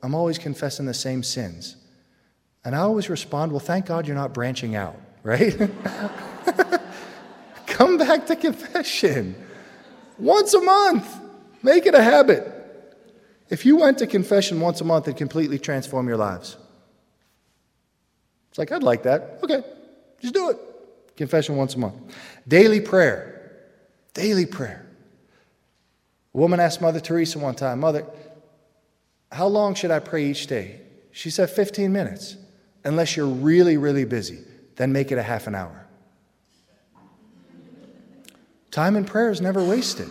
I'm 0.04 0.16
always 0.16 0.38
confessing 0.38 0.86
the 0.86 0.94
same 0.94 1.24
sins. 1.24 1.76
And 2.66 2.76
I 2.76 2.80
always 2.80 3.10
respond, 3.10 3.52
well, 3.52 3.60
thank 3.60 3.86
God 3.86 4.08
you're 4.08 4.16
not 4.16 4.34
branching 4.34 4.76
out, 4.76 5.00
right? 5.24 5.56
Come 7.66 7.98
back 7.98 8.28
to 8.28 8.36
confession 8.36 9.36
once 10.20 10.54
a 10.54 10.62
month. 10.62 11.18
Make 11.62 11.86
it 11.86 11.96
a 11.96 12.02
habit. 12.02 12.56
If 13.50 13.66
you 13.66 13.78
went 13.78 13.98
to 14.00 14.08
confession 14.08 14.62
once 14.62 14.80
a 14.82 14.86
month, 14.86 15.08
it'd 15.08 15.18
completely 15.18 15.60
transform 15.60 16.08
your 16.08 16.18
lives. 16.18 16.56
It's 18.50 18.58
like, 18.58 18.72
I'd 18.72 18.84
like 18.84 19.04
that. 19.04 19.40
Okay, 19.44 19.64
just 20.22 20.34
do 20.34 20.50
it. 20.50 20.58
Confession 21.18 21.56
once 21.58 21.76
a 21.76 21.80
month. 21.80 21.96
Daily 22.48 22.80
prayer. 22.80 23.52
Daily 24.14 24.46
prayer. 24.46 24.86
A 26.34 26.38
woman 26.38 26.60
asked 26.60 26.82
Mother 26.82 27.00
Teresa 27.00 27.40
one 27.40 27.56
time, 27.56 27.80
Mother, 27.80 28.06
how 29.32 29.48
long 29.48 29.76
should 29.76 29.92
I 29.92 30.00
pray 30.00 30.26
each 30.26 30.48
day? 30.48 30.82
She 31.12 31.30
said 31.30 31.50
15 31.50 31.92
minutes, 31.92 32.38
unless 32.84 33.18
you're 33.18 33.28
really, 33.28 33.78
really 33.78 34.06
busy. 34.06 34.40
Then 34.76 34.94
make 34.94 35.12
it 35.12 35.18
a 35.18 35.24
half 35.24 35.48
an 35.48 35.56
hour. 35.56 35.88
Time 38.72 38.96
in 38.96 39.06
prayer 39.06 39.30
is 39.30 39.42
never 39.42 39.64
wasted. 39.64 40.10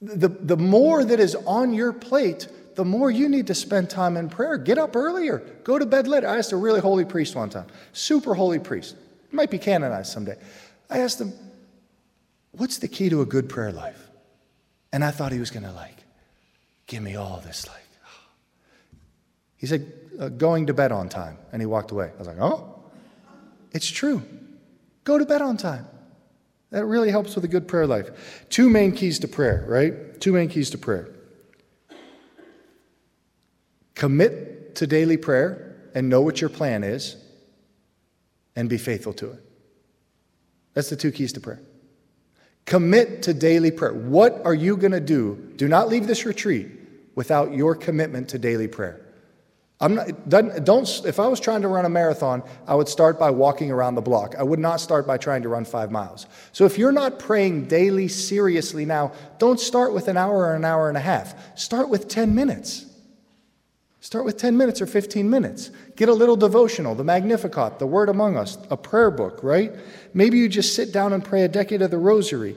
The, 0.00 0.28
the 0.28 0.56
more 0.56 1.04
that 1.04 1.18
is 1.18 1.34
on 1.34 1.72
your 1.72 1.92
plate, 1.92 2.46
the 2.76 2.84
more 2.84 3.10
you 3.10 3.28
need 3.28 3.48
to 3.48 3.54
spend 3.54 3.90
time 3.90 4.16
in 4.16 4.28
prayer. 4.28 4.56
Get 4.56 4.78
up 4.78 4.94
earlier. 4.94 5.38
Go 5.64 5.78
to 5.78 5.86
bed 5.86 6.06
later. 6.06 6.28
I 6.28 6.38
asked 6.38 6.52
a 6.52 6.56
really 6.56 6.80
holy 6.80 7.04
priest 7.04 7.34
one 7.34 7.50
time, 7.50 7.66
super 7.92 8.34
holy 8.34 8.60
priest. 8.60 8.94
Might 9.32 9.50
be 9.50 9.58
canonized 9.58 10.12
someday. 10.12 10.36
I 10.88 10.98
asked 10.98 11.20
him, 11.20 11.32
What's 12.52 12.78
the 12.78 12.88
key 12.88 13.08
to 13.10 13.20
a 13.20 13.26
good 13.26 13.48
prayer 13.48 13.72
life? 13.72 14.08
And 14.92 15.04
I 15.04 15.10
thought 15.10 15.32
he 15.32 15.38
was 15.38 15.50
going 15.50 15.64
to 15.64 15.72
like, 15.72 15.96
give 16.86 17.02
me 17.02 17.14
all 17.14 17.40
this 17.44 17.66
like. 17.68 17.76
He 19.58 19.66
said, 19.66 19.92
uh, 20.18 20.28
going 20.28 20.66
to 20.66 20.74
bed 20.74 20.92
on 20.92 21.08
time. 21.08 21.36
And 21.52 21.60
he 21.60 21.66
walked 21.66 21.90
away. 21.90 22.10
I 22.14 22.18
was 22.18 22.26
like, 22.26 22.38
oh, 22.40 22.80
it's 23.72 23.88
true. 23.88 24.22
Go 25.04 25.18
to 25.18 25.26
bed 25.26 25.42
on 25.42 25.56
time. 25.56 25.86
That 26.70 26.84
really 26.84 27.10
helps 27.10 27.34
with 27.34 27.44
a 27.44 27.48
good 27.48 27.66
prayer 27.66 27.86
life. 27.86 28.46
Two 28.50 28.68
main 28.68 28.92
keys 28.92 29.18
to 29.20 29.28
prayer, 29.28 29.64
right? 29.66 30.20
Two 30.20 30.32
main 30.32 30.48
keys 30.48 30.70
to 30.70 30.78
prayer. 30.78 31.08
Commit 33.94 34.74
to 34.76 34.86
daily 34.86 35.16
prayer 35.16 35.90
and 35.94 36.08
know 36.08 36.20
what 36.20 36.40
your 36.40 36.50
plan 36.50 36.84
is 36.84 37.16
and 38.54 38.68
be 38.68 38.78
faithful 38.78 39.12
to 39.14 39.32
it. 39.32 39.42
That's 40.74 40.90
the 40.90 40.96
two 40.96 41.10
keys 41.10 41.32
to 41.32 41.40
prayer. 41.40 41.60
Commit 42.66 43.22
to 43.22 43.32
daily 43.32 43.70
prayer. 43.70 43.94
What 43.94 44.42
are 44.44 44.54
you 44.54 44.76
going 44.76 44.92
to 44.92 45.00
do? 45.00 45.52
Do 45.56 45.68
not 45.68 45.88
leave 45.88 46.06
this 46.06 46.26
retreat 46.26 46.68
without 47.14 47.52
your 47.52 47.74
commitment 47.74 48.28
to 48.28 48.38
daily 48.38 48.68
prayer. 48.68 49.07
I'm 49.80 49.94
not, 49.94 50.28
don't, 50.28 50.88
if 51.04 51.20
I 51.20 51.28
was 51.28 51.38
trying 51.38 51.62
to 51.62 51.68
run 51.68 51.84
a 51.84 51.88
marathon, 51.88 52.42
I 52.66 52.74
would 52.74 52.88
start 52.88 53.16
by 53.16 53.30
walking 53.30 53.70
around 53.70 53.94
the 53.94 54.02
block. 54.02 54.34
I 54.36 54.42
would 54.42 54.58
not 54.58 54.80
start 54.80 55.06
by 55.06 55.18
trying 55.18 55.42
to 55.42 55.48
run 55.48 55.64
five 55.64 55.92
miles. 55.92 56.26
So 56.50 56.64
if 56.64 56.78
you're 56.78 56.90
not 56.90 57.20
praying 57.20 57.66
daily 57.66 58.08
seriously 58.08 58.84
now, 58.84 59.12
don't 59.38 59.60
start 59.60 59.94
with 59.94 60.08
an 60.08 60.16
hour 60.16 60.38
or 60.38 60.54
an 60.56 60.64
hour 60.64 60.88
and 60.88 60.96
a 60.96 61.00
half. 61.00 61.56
Start 61.56 61.88
with 61.90 62.08
10 62.08 62.34
minutes. 62.34 62.86
Start 64.00 64.24
with 64.24 64.36
10 64.36 64.56
minutes 64.56 64.80
or 64.80 64.86
15 64.86 65.30
minutes. 65.30 65.70
Get 65.94 66.08
a 66.08 66.14
little 66.14 66.36
devotional, 66.36 66.96
the 66.96 67.04
Magnificat, 67.04 67.78
the 67.78 67.86
Word 67.86 68.08
Among 68.08 68.36
Us, 68.36 68.58
a 68.70 68.76
prayer 68.76 69.12
book, 69.12 69.40
right? 69.44 69.72
Maybe 70.12 70.38
you 70.38 70.48
just 70.48 70.74
sit 70.74 70.92
down 70.92 71.12
and 71.12 71.24
pray 71.24 71.42
a 71.42 71.48
decade 71.48 71.82
of 71.82 71.92
the 71.92 71.98
Rosary. 71.98 72.56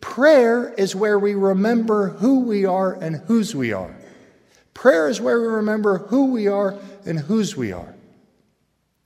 Prayer 0.00 0.72
is 0.74 0.94
where 0.94 1.18
we 1.18 1.34
remember 1.34 2.10
who 2.10 2.40
we 2.40 2.64
are 2.64 2.94
and 2.94 3.16
whose 3.26 3.56
we 3.56 3.72
are. 3.72 3.94
Prayer 4.74 5.08
is 5.08 5.20
where 5.20 5.40
we 5.40 5.46
remember 5.46 5.98
who 5.98 6.26
we 6.26 6.46
are 6.46 6.78
and 7.04 7.18
whose 7.18 7.56
we 7.56 7.72
are. 7.72 7.94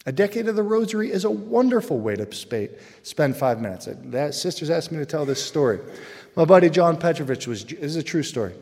A 0.06 0.12
decade 0.12 0.48
of 0.48 0.56
the 0.56 0.62
rosary 0.62 1.10
is 1.10 1.24
a 1.24 1.30
wonderful 1.30 1.98
way 1.98 2.14
to 2.16 2.68
spend 3.02 3.36
five 3.36 3.60
minutes. 3.60 3.88
That, 3.90 4.34
sisters 4.34 4.68
asked 4.68 4.92
me 4.92 4.98
to 4.98 5.06
tell 5.06 5.24
this 5.24 5.42
story. 5.42 5.80
My 6.36 6.44
buddy 6.44 6.68
John 6.68 6.98
Petrovich 6.98 7.46
was, 7.46 7.64
this 7.64 7.80
is 7.80 7.96
a 7.96 8.02
true 8.02 8.22
story, 8.22 8.52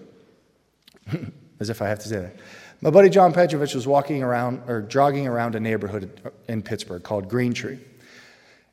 as 1.60 1.68
if 1.68 1.82
I 1.82 1.88
have 1.88 1.98
to 2.00 2.08
say 2.08 2.20
that. 2.20 2.36
My 2.80 2.90
buddy 2.90 3.08
John 3.08 3.32
Petrovich 3.32 3.74
was 3.74 3.86
walking 3.86 4.22
around 4.22 4.62
or 4.68 4.82
jogging 4.82 5.26
around 5.26 5.54
a 5.54 5.60
neighborhood 5.60 6.32
in 6.48 6.62
Pittsburgh 6.62 7.02
called 7.02 7.28
Green 7.28 7.52
Tree. 7.52 7.78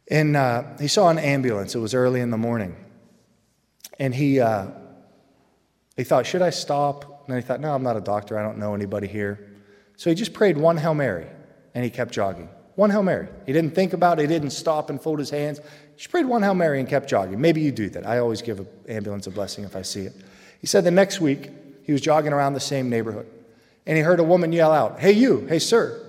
And 0.10 0.36
uh, 0.36 0.64
he 0.80 0.88
saw 0.88 1.10
an 1.10 1.20
ambulance. 1.20 1.76
It 1.76 1.80
was 1.80 1.94
early 1.94 2.20
in 2.20 2.30
the 2.30 2.38
morning. 2.38 2.76
And 4.00 4.14
he, 4.14 4.40
uh, 4.40 4.68
he 5.96 6.04
thought, 6.04 6.26
should 6.26 6.42
I 6.42 6.50
stop? 6.50 7.09
And 7.30 7.38
he 7.38 7.46
thought, 7.46 7.60
no, 7.60 7.76
I'm 7.76 7.84
not 7.84 7.96
a 7.96 8.02
doctor. 8.02 8.40
I 8.40 8.42
don't 8.42 8.58
know 8.58 8.74
anybody 8.74 9.08
here. 9.08 9.52
So 9.98 10.10
he 10.10 10.16
just 10.16 10.34
prayed 10.34 10.58
one 10.58 10.78
Hail 10.78 10.96
Mary 10.96 11.28
and 11.76 11.84
he 11.84 11.90
kept 11.90 12.12
jogging. 12.12 12.50
One 12.76 12.90
Hail 12.90 13.04
Mary. 13.04 13.28
He 13.46 13.54
didn't 13.54 13.76
think 13.76 13.94
about 13.94 14.20
it. 14.20 14.24
He 14.24 14.28
didn't 14.28 14.52
stop 14.52 14.90
and 14.90 15.00
fold 15.00 15.20
his 15.20 15.30
hands. 15.30 15.60
He 15.60 15.98
just 15.98 16.10
prayed 16.10 16.26
one 16.26 16.42
Hail 16.42 16.56
Mary 16.56 16.80
and 16.80 16.90
kept 16.90 17.08
jogging. 17.08 17.40
Maybe 17.40 17.62
you 17.62 17.72
do 17.72 17.90
that. 17.90 18.08
I 18.08 18.18
always 18.18 18.42
give 18.42 18.60
an 18.60 18.68
ambulance 18.88 19.28
a 19.28 19.32
blessing 19.32 19.64
if 19.64 19.76
I 19.76 19.84
see 19.84 20.02
it. 20.02 20.14
He 20.60 20.68
said 20.68 20.84
the 20.84 20.92
next 20.92 21.22
week 21.22 21.52
he 21.84 21.92
was 21.92 22.02
jogging 22.02 22.34
around 22.34 22.54
the 22.54 22.60
same 22.60 22.90
neighborhood 22.90 23.28
and 23.86 23.98
he 23.98 24.04
heard 24.04 24.20
a 24.20 24.24
woman 24.24 24.52
yell 24.52 24.72
out, 24.72 25.00
Hey, 25.00 25.12
you, 25.12 25.46
hey, 25.48 25.60
sir. 25.60 26.00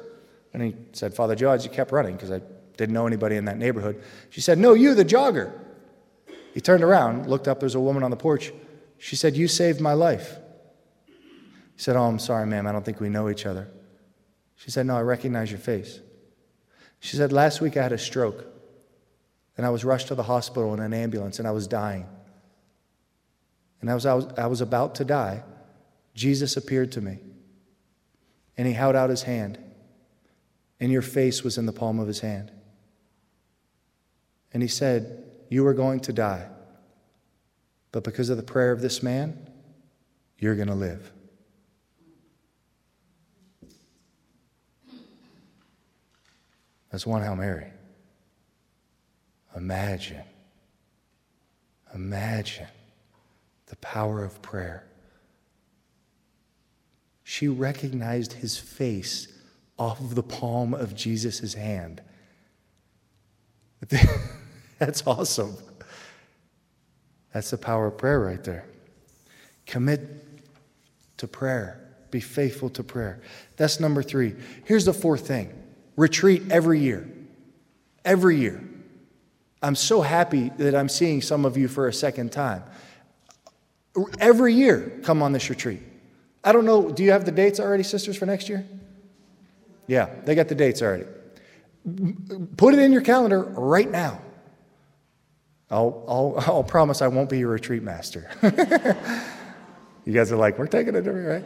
And 0.53 0.63
he 0.63 0.75
said, 0.93 1.15
Father 1.15 1.35
George, 1.35 1.65
you 1.65 1.71
kept 1.71 1.93
running 1.93 2.15
because 2.15 2.31
I 2.31 2.41
didn't 2.77 2.95
know 2.95 3.07
anybody 3.07 3.37
in 3.37 3.45
that 3.45 3.59
neighborhood. 3.59 4.03
She 4.31 4.41
said, 4.41 4.59
No, 4.59 4.75
you, 4.75 4.95
the 4.95 5.05
jogger. 5.05 5.53
He 6.55 6.61
turned 6.61 6.83
around, 6.83 7.29
looked 7.29 7.47
up, 7.47 7.61
there's 7.61 7.75
a 7.75 7.81
woman 7.81 8.03
on 8.03 8.11
the 8.11 8.17
porch. 8.17 8.53
She 8.99 9.17
said, 9.17 9.37
You 9.37 9.49
saved 9.49 9.81
my 9.81 9.93
life. 9.93 10.37
He 11.81 11.83
said, 11.83 11.97
Oh, 11.97 12.03
I'm 12.03 12.19
sorry, 12.19 12.47
ma'am, 12.47 12.67
I 12.67 12.73
don't 12.73 12.85
think 12.85 13.01
we 13.01 13.09
know 13.09 13.31
each 13.31 13.47
other. 13.47 13.67
She 14.55 14.71
said, 14.71 14.85
No, 14.85 14.99
I 14.99 15.01
recognize 15.01 15.51
your 15.51 15.61
face. 15.61 15.99
She 16.99 17.17
said, 17.17 17.33
Last 17.33 17.63
week 17.63 17.79
I 17.79 17.83
had 17.83 17.93
a 17.93 17.97
stroke, 17.97 18.45
and 19.57 19.65
I 19.65 19.71
was 19.71 19.83
rushed 19.83 20.09
to 20.09 20.15
the 20.15 20.25
hospital 20.25 20.75
in 20.75 20.81
an 20.81 20.93
ambulance, 20.93 21.39
and 21.39 21.49
I 21.49 21.53
was 21.53 21.67
dying. 21.67 22.07
And 23.81 23.89
as 23.89 24.05
I 24.05 24.13
was, 24.13 24.27
I 24.37 24.47
was 24.47 24.61
about 24.61 24.97
to 24.97 25.07
die, 25.07 25.43
Jesus 26.13 26.59
appeared 26.59 26.93
to 26.93 27.01
me 27.01 27.21
and 28.59 28.69
he 28.69 28.75
held 28.75 28.95
out 28.95 29.09
his 29.09 29.23
hand, 29.23 29.57
and 30.81 30.93
your 30.93 31.01
face 31.01 31.43
was 31.43 31.57
in 31.57 31.65
the 31.65 31.73
palm 31.73 31.99
of 31.99 32.07
his 32.07 32.21
hand. 32.21 32.53
And 34.53 34.63
he 34.63 34.69
said, 34.69 35.25
You 35.49 35.67
are 35.67 35.73
going 35.73 36.01
to 36.01 36.13
die, 36.13 36.47
but 37.91 38.05
because 38.05 38.29
of 38.29 38.37
the 38.37 38.43
prayer 38.43 38.71
of 38.71 38.83
this 38.83 39.03
man, 39.03 39.49
you're 40.37 40.57
going 40.57 40.69
to 40.69 40.75
live. 40.75 41.11
That's 46.91 47.07
one 47.07 47.23
Hail 47.23 47.37
Mary. 47.37 47.67
Imagine, 49.57 50.23
imagine 51.95 52.69
the 53.67 53.77
power 53.77 54.23
of 54.23 54.41
prayer 54.43 54.91
she 57.31 57.47
recognized 57.47 58.33
his 58.33 58.59
face 58.59 59.29
off 59.79 60.01
of 60.01 60.17
the 60.17 60.23
palm 60.23 60.75
of 60.75 60.97
Jesus' 60.97 61.55
hand. 61.55 62.03
That's 64.81 65.07
awesome. 65.07 65.57
That's 67.33 67.51
the 67.51 67.57
power 67.57 67.87
of 67.87 67.99
prayer 67.99 68.19
right 68.19 68.43
there. 68.43 68.65
Commit 69.65 70.01
to 71.19 71.29
prayer. 71.29 71.79
Be 72.11 72.19
faithful 72.19 72.69
to 72.71 72.83
prayer. 72.83 73.21
That's 73.57 73.79
number 73.79 74.03
three. 74.03 74.35
Here's 74.65 74.85
the 74.85 74.93
fourth 74.93 75.29
thing 75.29 75.57
retreat 76.01 76.51
every 76.51 76.81
year. 76.81 77.07
Every 78.07 78.39
year. 78.39 78.65
I'm 79.63 79.75
so 79.75 80.01
happy 80.01 80.49
that 80.57 80.75
I'm 80.75 80.89
seeing 80.89 81.21
some 81.21 81.45
of 81.45 81.59
you 81.59 81.69
for 81.69 81.89
a 81.89 81.93
second 81.93 82.33
time. 82.33 82.63
Every 84.19 84.55
year, 84.55 84.99
come 85.03 85.23
on 85.23 85.33
this 85.33 85.51
retreat. 85.51 85.83
I 86.43 86.53
don't 86.53 86.65
know, 86.65 86.91
do 86.91 87.03
you 87.03 87.11
have 87.11 87.27
the 87.27 87.33
dates 87.33 87.61
already, 87.61 87.83
sisters, 87.83 88.17
for 88.17 88.25
next 88.25 88.49
year? 88.49 88.67
Yeah, 89.87 90.09
they 90.25 90.35
got 90.35 90.49
the 90.49 90.55
dates 90.55 90.81
already. 90.81 91.05
Put 92.57 92.73
it 92.73 92.81
in 92.81 92.93
your 92.93 93.03
calendar 93.03 93.43
right 93.43 93.91
now. 93.91 94.23
I'll, 95.71 96.05
I'll, 96.09 96.35
I'll 96.47 96.65
promise 96.65 97.03
I 97.03 97.09
won't 97.09 97.29
be 97.29 97.39
your 97.39 97.51
retreat 97.51 97.83
master. 97.83 98.31
you 100.07 100.15
guys 100.15 100.33
are 100.33 100.37
like, 100.37 100.59
we're 100.59 100.67
taking 100.67 100.95
it 100.95 101.01
right? 101.01 101.45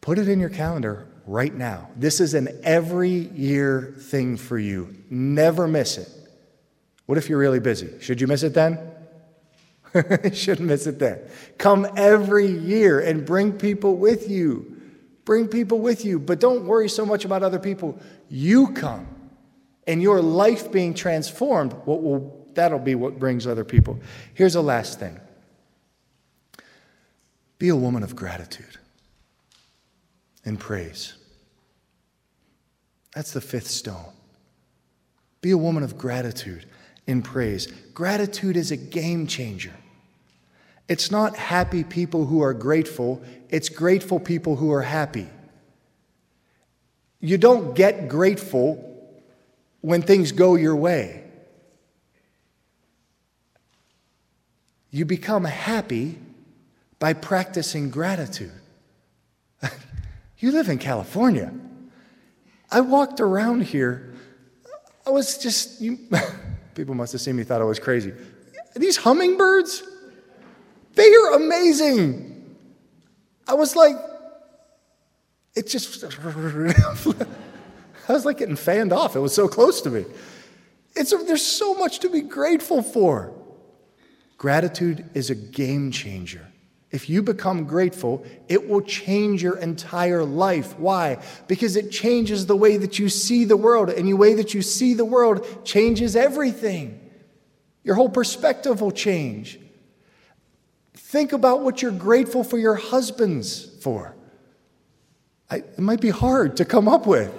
Put 0.00 0.18
it 0.18 0.28
in 0.28 0.38
your 0.38 0.50
calendar 0.50 1.09
right 1.26 1.54
now. 1.54 1.88
This 1.96 2.20
is 2.20 2.34
an 2.34 2.48
every 2.62 3.10
year 3.10 3.94
thing 3.98 4.36
for 4.36 4.58
you. 4.58 4.96
Never 5.08 5.68
miss 5.68 5.98
it. 5.98 6.08
What 7.06 7.18
if 7.18 7.28
you're 7.28 7.38
really 7.38 7.60
busy? 7.60 8.00
Should 8.00 8.20
you 8.20 8.26
miss 8.26 8.42
it 8.42 8.54
then? 8.54 8.78
Shouldn't 10.32 10.68
miss 10.68 10.86
it 10.86 10.98
then. 10.98 11.20
Come 11.58 11.86
every 11.96 12.46
year 12.46 13.00
and 13.00 13.26
bring 13.26 13.52
people 13.52 13.96
with 13.96 14.30
you. 14.30 14.76
Bring 15.24 15.48
people 15.48 15.78
with 15.78 16.04
you, 16.04 16.18
but 16.18 16.40
don't 16.40 16.64
worry 16.64 16.88
so 16.88 17.04
much 17.04 17.24
about 17.24 17.42
other 17.42 17.58
people. 17.58 17.98
You 18.28 18.68
come 18.72 19.06
and 19.86 20.00
your 20.00 20.22
life 20.22 20.70
being 20.72 20.94
transformed, 20.94 21.72
what 21.84 22.02
will, 22.02 22.46
that'll 22.54 22.78
be 22.78 22.94
what 22.94 23.18
brings 23.18 23.46
other 23.46 23.64
people. 23.64 23.98
Here's 24.34 24.54
a 24.54 24.60
last 24.60 24.98
thing 24.98 25.20
be 27.58 27.68
a 27.68 27.76
woman 27.76 28.02
of 28.02 28.16
gratitude 28.16 28.78
and 30.44 30.58
praise. 30.58 31.14
That's 33.14 33.32
the 33.32 33.40
fifth 33.40 33.68
stone. 33.68 34.12
Be 35.40 35.50
a 35.50 35.58
woman 35.58 35.82
of 35.82 35.98
gratitude 35.98 36.66
in 37.06 37.22
praise. 37.22 37.66
Gratitude 37.94 38.56
is 38.56 38.70
a 38.70 38.76
game 38.76 39.26
changer. 39.26 39.72
It's 40.88 41.10
not 41.10 41.36
happy 41.36 41.84
people 41.84 42.26
who 42.26 42.42
are 42.42 42.54
grateful, 42.54 43.22
it's 43.48 43.68
grateful 43.68 44.18
people 44.20 44.56
who 44.56 44.72
are 44.72 44.82
happy. 44.82 45.28
You 47.20 47.38
don't 47.38 47.74
get 47.74 48.08
grateful 48.08 48.86
when 49.82 50.02
things 50.02 50.32
go 50.32 50.56
your 50.56 50.74
way. 50.74 51.24
You 54.90 55.04
become 55.04 55.44
happy 55.44 56.18
by 56.98 57.12
practicing 57.12 57.90
gratitude. 57.90 58.59
You 60.40 60.52
live 60.52 60.68
in 60.68 60.78
California. 60.78 61.52
I 62.70 62.80
walked 62.80 63.20
around 63.20 63.62
here. 63.62 64.14
I 65.06 65.10
was 65.10 65.38
just, 65.38 65.80
you, 65.80 65.98
People 66.74 66.94
must 66.94 67.12
have 67.12 67.20
seen 67.20 67.36
me, 67.36 67.44
thought 67.44 67.60
I 67.60 67.64
was 67.64 67.78
crazy. 67.78 68.12
These 68.76 68.96
hummingbirds, 68.96 69.82
they 70.94 71.12
are 71.12 71.34
amazing. 71.34 72.56
I 73.46 73.54
was 73.54 73.74
like, 73.76 73.96
it 75.54 75.66
just, 75.66 76.04
I 78.08 78.12
was 78.12 78.24
like 78.24 78.38
getting 78.38 78.56
fanned 78.56 78.92
off. 78.92 79.16
It 79.16 79.20
was 79.20 79.34
so 79.34 79.48
close 79.48 79.80
to 79.82 79.90
me. 79.90 80.04
It's 80.94 81.10
there's 81.10 81.44
so 81.44 81.74
much 81.74 82.00
to 82.00 82.10
be 82.10 82.20
grateful 82.20 82.82
for. 82.82 83.32
Gratitude 84.38 85.08
is 85.14 85.30
a 85.30 85.34
game 85.34 85.90
changer. 85.90 86.46
If 86.90 87.08
you 87.08 87.22
become 87.22 87.64
grateful, 87.64 88.24
it 88.48 88.68
will 88.68 88.80
change 88.80 89.42
your 89.42 89.56
entire 89.58 90.24
life. 90.24 90.76
Why? 90.78 91.22
Because 91.46 91.76
it 91.76 91.90
changes 91.90 92.46
the 92.46 92.56
way 92.56 92.76
that 92.78 92.98
you 92.98 93.08
see 93.08 93.44
the 93.44 93.56
world, 93.56 93.90
and 93.90 94.08
the 94.08 94.14
way 94.14 94.34
that 94.34 94.54
you 94.54 94.62
see 94.62 94.94
the 94.94 95.04
world 95.04 95.64
changes 95.64 96.16
everything. 96.16 97.00
Your 97.84 97.94
whole 97.94 98.08
perspective 98.08 98.80
will 98.80 98.90
change. 98.90 99.60
Think 100.94 101.32
about 101.32 101.62
what 101.62 101.80
you're 101.80 101.92
grateful 101.92 102.42
for 102.42 102.58
your 102.58 102.74
husbands 102.74 103.64
for. 103.82 104.16
I, 105.48 105.56
it 105.56 105.78
might 105.78 106.00
be 106.00 106.10
hard 106.10 106.56
to 106.58 106.64
come 106.64 106.88
up 106.88 107.06
with. 107.06 107.32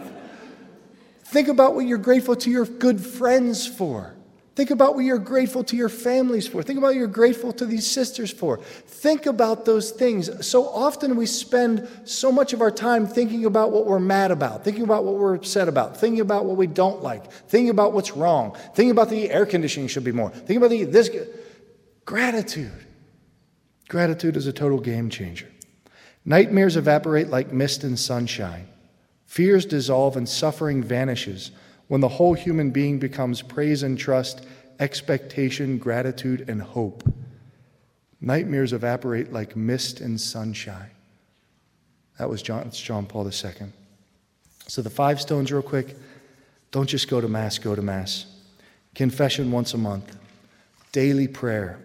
Think 1.26 1.48
about 1.48 1.76
what 1.76 1.86
you're 1.88 1.98
grateful 1.98 2.36
to 2.38 2.50
your 2.50 2.66
good 2.66 3.00
friends 3.00 3.68
for. 3.68 4.16
Think 4.54 4.70
about 4.70 4.96
what 4.96 5.06
you're 5.06 5.18
grateful 5.18 5.64
to 5.66 5.78
your 5.78 5.88
families 5.88 6.46
for. 6.46 6.62
Think 6.62 6.78
about 6.78 6.88
what 6.88 6.96
you're 6.96 7.08
grateful 7.08 7.54
to 7.54 7.66
these 7.66 7.90
sisters 7.90 8.32
for. 8.32 8.58
Think 8.58 9.26
about 9.26 9.64
those 9.64 9.92
things. 9.92 10.46
So 10.46 10.68
often 10.68 11.16
we 11.16 11.26
spend 11.26 11.88
so 12.04 12.34
much 12.34 12.52
of 12.52 12.62
our 12.62 12.72
time 12.72 13.08
thinking 13.08 13.46
about 13.46 13.72
what 13.72 13.86
we're 13.86 14.00
mad 14.00 14.30
about, 14.30 14.66
thinking 14.66 14.84
about 14.84 15.06
what 15.06 15.16
we're 15.16 15.36
upset 15.36 15.70
about, 15.70 15.96
thinking 15.96 16.20
about 16.20 16.46
what 16.46 16.58
we 16.58 16.68
don't 16.68 17.02
like, 17.02 17.32
thinking 17.32 17.70
about 17.70 17.94
what's 17.94 18.12
wrong, 18.12 18.58
thinking 18.74 18.92
about 18.92 19.10
the 19.10 19.32
air 19.32 19.46
conditioning 19.46 19.88
should 19.88 20.04
be 20.04 20.12
more, 20.12 20.30
thinking 20.32 20.58
about 20.58 20.70
the 20.70 20.84
this 20.84 21.10
gratitude. 22.04 22.86
Gratitude 23.88 24.36
is 24.36 24.48
a 24.48 24.54
total 24.54 24.80
game 24.80 25.10
changer. 25.10 25.48
Nightmares 26.26 26.76
evaporate 26.76 27.30
like 27.30 27.54
mist 27.54 27.86
in 27.86 27.96
sunshine. 27.96 28.68
Fears 29.26 29.66
dissolve 29.66 30.18
and 30.18 30.28
suffering 30.28 30.84
vanishes 30.84 31.52
when 31.92 32.00
the 32.00 32.08
whole 32.08 32.34
human 32.34 32.72
being 32.72 33.00
becomes 33.00 33.42
praise 33.42 33.84
and 33.84 34.00
trust, 34.00 34.46
expectation, 34.80 35.78
gratitude, 35.78 36.46
and 36.48 36.62
hope. 36.62 37.04
Nightmares 38.22 38.72
evaporate 38.72 39.34
like 39.34 39.58
mist 39.58 40.00
and 40.00 40.20
sunshine. 40.20 40.92
That 42.18 42.30
was 42.30 42.42
John, 42.42 42.72
John 42.72 43.06
Paul 43.06 43.26
II. 43.26 43.74
So, 44.68 44.82
the 44.82 44.90
five 44.90 45.20
stones, 45.20 45.52
real 45.52 45.62
quick 45.62 45.98
don't 46.72 46.88
just 46.88 47.10
go 47.10 47.20
to 47.20 47.28
Mass, 47.28 47.60
go 47.60 47.76
to 47.76 47.82
Mass. 47.82 48.26
Confession 48.96 49.52
once 49.52 49.74
a 49.74 49.78
month, 49.78 50.16
daily 50.94 51.28
prayer, 51.28 51.78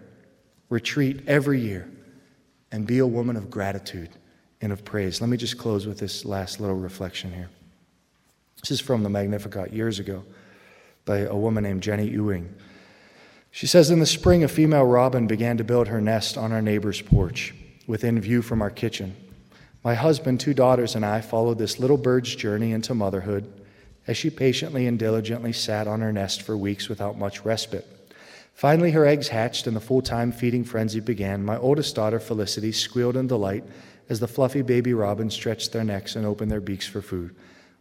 retreat 0.69 1.21
every 1.27 1.59
year, 1.59 1.85
and 2.71 2.87
be 2.87 2.99
a 2.99 3.07
woman 3.07 3.35
of 3.35 3.51
gratitude 3.51 4.11
and 4.61 4.71
of 4.71 4.85
praise. 4.85 5.19
Let 5.19 5.29
me 5.29 5.35
just 5.35 5.57
close 5.57 5.85
with 5.85 5.99
this 5.99 6.23
last 6.23 6.61
little 6.61 6.77
reflection 6.77 7.33
here. 7.33 7.49
This 8.61 8.71
is 8.71 8.79
from 8.79 9.03
the 9.03 9.09
Magnificat 9.09 9.71
years 9.71 9.99
ago 9.99 10.23
by 11.05 11.19
a 11.19 11.35
woman 11.35 11.63
named 11.63 11.83
Jenny 11.83 12.07
Ewing. 12.09 12.53
She 13.51 13.67
says 13.67 13.89
In 13.89 13.99
the 13.99 14.05
spring, 14.05 14.43
a 14.43 14.47
female 14.47 14.85
robin 14.85 15.27
began 15.27 15.57
to 15.57 15.63
build 15.63 15.87
her 15.87 16.01
nest 16.01 16.37
on 16.37 16.51
our 16.51 16.61
neighbor's 16.61 17.01
porch, 17.01 17.53
within 17.85 18.19
view 18.19 18.41
from 18.41 18.61
our 18.61 18.69
kitchen. 18.69 19.15
My 19.83 19.93
husband, 19.93 20.39
two 20.39 20.53
daughters, 20.53 20.95
and 20.95 21.05
I 21.05 21.21
followed 21.21 21.57
this 21.57 21.79
little 21.79 21.97
bird's 21.97 22.35
journey 22.35 22.71
into 22.71 22.93
motherhood 22.93 23.51
as 24.05 24.17
she 24.17 24.29
patiently 24.29 24.87
and 24.87 24.97
diligently 24.97 25.53
sat 25.53 25.87
on 25.87 26.01
her 26.01 26.11
nest 26.11 26.41
for 26.41 26.57
weeks 26.57 26.89
without 26.89 27.17
much 27.17 27.45
respite. 27.45 27.87
Finally, 28.53 28.91
her 28.91 29.05
eggs 29.05 29.27
hatched 29.27 29.67
and 29.67 29.75
the 29.75 29.81
full 29.81 30.01
time 30.01 30.31
feeding 30.31 30.63
frenzy 30.63 30.99
began. 30.99 31.45
My 31.45 31.57
oldest 31.57 31.95
daughter, 31.95 32.19
Felicity, 32.19 32.71
squealed 32.71 33.15
in 33.15 33.27
delight 33.27 33.63
as 34.09 34.19
the 34.19 34.27
fluffy 34.27 34.61
baby 34.61 34.93
robins 34.93 35.33
stretched 35.33 35.71
their 35.71 35.83
necks 35.83 36.15
and 36.15 36.25
opened 36.25 36.49
their 36.51 36.61
beaks 36.61 36.87
for 36.87 37.01
food. 37.01 37.35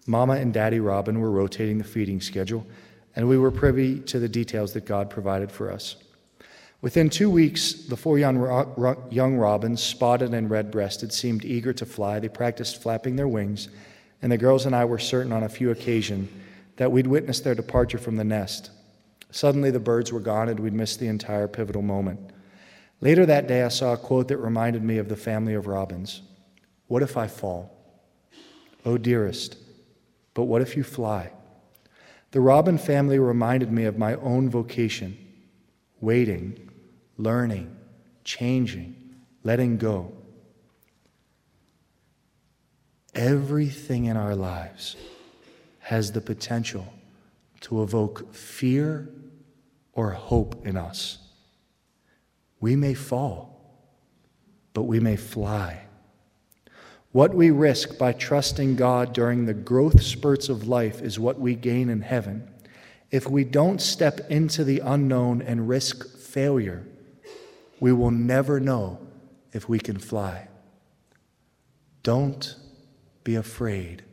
Mama 0.07 0.35
and 0.35 0.55
Daddy 0.55 0.81
Robin 0.81 1.21
were 1.21 1.31
rotating 1.31 1.79
the 1.79 1.85
feeding 1.85 2.21
schedule, 2.21 2.67
and 3.15 3.29
we 3.29 3.39
were 3.39 3.51
privy 3.51 4.01
to 4.01 4.19
the 4.19 4.29
details 4.29 4.73
that 4.75 4.85
God 4.85 5.11
provided 5.11 5.51
for 5.51 5.71
us. 5.71 5.97
Within 6.81 7.11
two 7.11 7.31
weeks, 7.31 7.73
the 7.73 7.97
four 7.97 8.19
young, 8.19 8.37
young 9.11 9.37
robins, 9.37 9.83
spotted 9.83 10.33
and 10.35 10.51
red 10.51 10.71
breasted, 10.71 11.13
seemed 11.13 11.45
eager 11.45 11.73
to 11.73 11.87
fly. 11.87 12.21
They 12.21 12.29
practiced 12.29 12.83
flapping 12.83 13.17
their 13.17 13.27
wings, 13.27 13.69
and 14.23 14.31
the 14.31 14.39
girls 14.39 14.67
and 14.67 14.77
I 14.77 14.85
were 14.85 14.99
certain 14.99 15.33
on 15.33 15.43
a 15.43 15.49
few 15.49 15.71
occasions 15.71 16.31
that 16.77 16.93
we'd 16.93 17.07
witnessed 17.07 17.45
their 17.45 17.55
departure 17.55 17.99
from 17.99 18.17
the 18.17 18.25
nest. 18.25 18.71
Suddenly, 19.31 19.71
the 19.71 19.81
birds 19.81 20.13
were 20.13 20.21
gone, 20.21 20.49
and 20.49 20.61
we'd 20.61 20.73
missed 20.73 21.01
the 21.01 21.09
entire 21.09 21.49
pivotal 21.49 21.83
moment. 21.83 22.21
Later 23.01 23.27
that 23.27 23.49
day, 23.49 23.63
I 23.63 23.69
saw 23.69 23.95
a 23.95 23.97
quote 23.97 24.29
that 24.29 24.39
reminded 24.39 24.83
me 24.83 24.99
of 24.99 25.09
the 25.09 25.17
family 25.17 25.55
of 25.55 25.67
robins 25.67 26.23
What 26.87 27.03
if 27.03 27.17
I 27.17 27.27
fall? 27.27 27.73
Oh, 28.85 28.99
dearest, 28.99 29.57
but 30.37 30.45
what 30.45 30.61
if 30.61 30.77
you 30.77 30.85
fly? 30.85 31.33
The 32.33 32.43
robin 32.43 32.77
family 32.77 33.19
reminded 33.19 33.73
me 33.73 33.85
of 33.85 33.97
my 33.97 34.17
own 34.17 34.51
vocation 34.51 35.17
waiting, 36.03 36.69
learning, 37.17 37.75
changing, 38.23 38.95
letting 39.43 39.79
go. 39.79 40.13
Everything 43.15 44.05
in 44.05 44.19
our 44.19 44.37
lives 44.37 44.95
has 45.79 46.13
the 46.13 46.21
potential 46.21 46.93
to 47.61 47.83
evoke 47.83 48.35
fear 48.35 49.09
or 49.95 50.11
hope 50.11 50.67
in 50.67 50.77
us. 50.77 51.17
We 52.61 52.77
may 52.77 52.93
fall, 52.93 53.59
but 54.75 54.83
we 54.83 55.01
may 55.01 55.17
fly. 55.17 55.86
What 57.17 57.33
we 57.33 57.51
risk 57.51 57.97
by 57.97 58.13
trusting 58.13 58.77
God 58.77 59.15
during 59.15 59.47
the 59.47 59.55
growth 59.55 60.03
spurts 60.03 60.51
of 60.51 60.69
life 60.69 61.01
is 61.01 61.19
what 61.19 61.41
we 61.41 61.55
gain 61.55 61.89
in 61.89 62.03
heaven. 62.03 62.47
If 63.11 63.27
we 63.27 63.43
don't 63.43 63.81
step 63.81 64.21
into 64.29 64.65
the 64.65 64.81
unknown 64.81 65.41
and 65.41 65.67
risk 65.67 66.19
failure, 66.19 66.87
we 67.81 67.91
will 67.91 68.11
never 68.11 68.61
know 68.61 68.99
if 69.55 69.67
we 69.67 69.79
can 69.79 69.99
fly. 69.99 70.49
Don't 72.03 72.55
be 73.25 73.35
afraid 73.35 74.05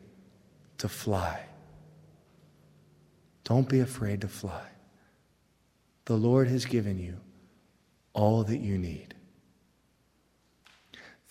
to 0.78 0.88
fly. 0.88 1.41
Don't 3.43 3.68
be 3.68 3.82
afraid 3.82 4.22
to 4.22 4.30
fly. 4.30 4.70
The 6.06 6.16
Lord 6.16 6.47
has 6.47 6.64
given 6.64 6.97
you 6.99 7.18
all 8.14 8.45
that 8.45 8.60
you 8.60 8.78
need. 8.78 9.12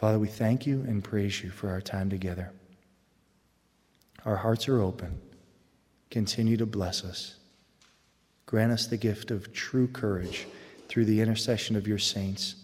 Father, 0.03 0.19
we 0.19 0.27
thank 0.27 0.67
you 0.67 0.81
and 0.89 1.05
praise 1.05 1.45
you 1.45 1.51
for 1.51 1.71
our 1.71 1.81
time 1.81 2.11
together. 2.11 2.51
Our 4.25 4.35
hearts 4.35 4.67
are 4.67 4.81
open. 4.81 5.21
Continue 6.11 6.57
to 6.57 6.67
bless 6.67 7.05
us. 7.05 7.37
Grant 8.45 8.73
us 8.73 8.89
the 8.89 8.97
gift 8.97 9.31
of 9.31 9.53
true 9.53 9.87
courage 9.87 10.49
through 10.89 11.05
the 11.05 11.21
intercession 11.21 11.77
of 11.77 11.87
your 11.87 12.01
saints, 12.01 12.57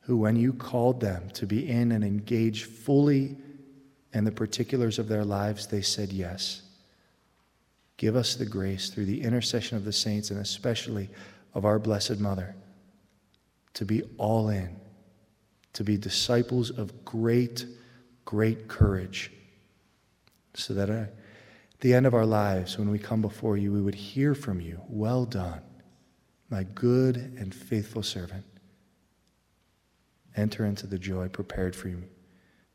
who, 0.00 0.16
when 0.16 0.34
you 0.34 0.52
called 0.52 1.00
them 1.00 1.30
to 1.34 1.46
be 1.46 1.68
in 1.68 1.92
and 1.92 2.02
engage 2.02 2.64
fully 2.64 3.36
in 4.12 4.24
the 4.24 4.32
particulars 4.32 4.98
of 4.98 5.06
their 5.06 5.24
lives, 5.24 5.68
they 5.68 5.82
said 5.82 6.12
yes. 6.12 6.62
Give 7.96 8.16
us 8.16 8.34
the 8.34 8.44
grace 8.44 8.90
through 8.90 9.04
the 9.04 9.22
intercession 9.22 9.76
of 9.76 9.84
the 9.84 9.92
saints 9.92 10.32
and 10.32 10.40
especially 10.40 11.10
of 11.54 11.64
our 11.64 11.78
Blessed 11.78 12.18
Mother 12.18 12.56
to 13.74 13.84
be 13.84 14.02
all 14.18 14.48
in, 14.48 14.80
to 15.74 15.84
be 15.84 15.96
disciples 15.96 16.70
of 16.70 17.04
great, 17.04 17.66
great 18.24 18.68
courage, 18.68 19.30
so 20.54 20.72
that 20.74 20.88
at 20.88 21.14
the 21.80 21.94
end 21.94 22.06
of 22.06 22.14
our 22.14 22.26
lives, 22.26 22.78
when 22.78 22.90
we 22.90 22.98
come 22.98 23.20
before 23.20 23.56
you, 23.56 23.72
we 23.72 23.82
would 23.82 23.94
hear 23.94 24.34
from 24.34 24.60
you, 24.60 24.80
Well 24.88 25.26
done, 25.26 25.60
my 26.48 26.62
good 26.62 27.16
and 27.16 27.54
faithful 27.54 28.02
servant. 28.02 28.44
Enter 30.36 30.64
into 30.64 30.86
the 30.86 30.98
joy 30.98 31.28
prepared 31.28 31.76
for 31.76 31.88
you 31.88 32.04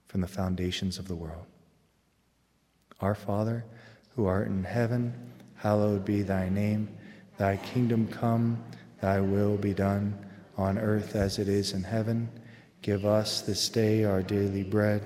from 0.06 0.22
the 0.22 0.28
foundations 0.28 0.98
of 0.98 1.08
the 1.08 1.16
world. 1.16 1.46
Our 3.02 3.16
Father, 3.16 3.66
who 4.16 4.26
art 4.26 4.48
in 4.48 4.64
heaven, 4.64 5.14
hallowed 5.56 6.04
be 6.06 6.22
thy 6.22 6.50
name. 6.50 6.90
Thy 7.38 7.58
kingdom 7.58 8.08
come, 8.08 8.62
thy 9.02 9.22
will 9.22 9.56
be 9.56 9.74
done, 9.74 10.18
on 10.58 10.78
earth 10.78 11.16
as 11.16 11.40
it 11.40 11.48
is 11.48 11.72
in 11.72 11.84
heaven. 11.84 12.30
Give 12.82 13.06
us 13.06 13.42
this 13.42 13.68
day 13.70 14.04
our 14.04 14.22
daily 14.22 14.64
bread, 14.64 15.06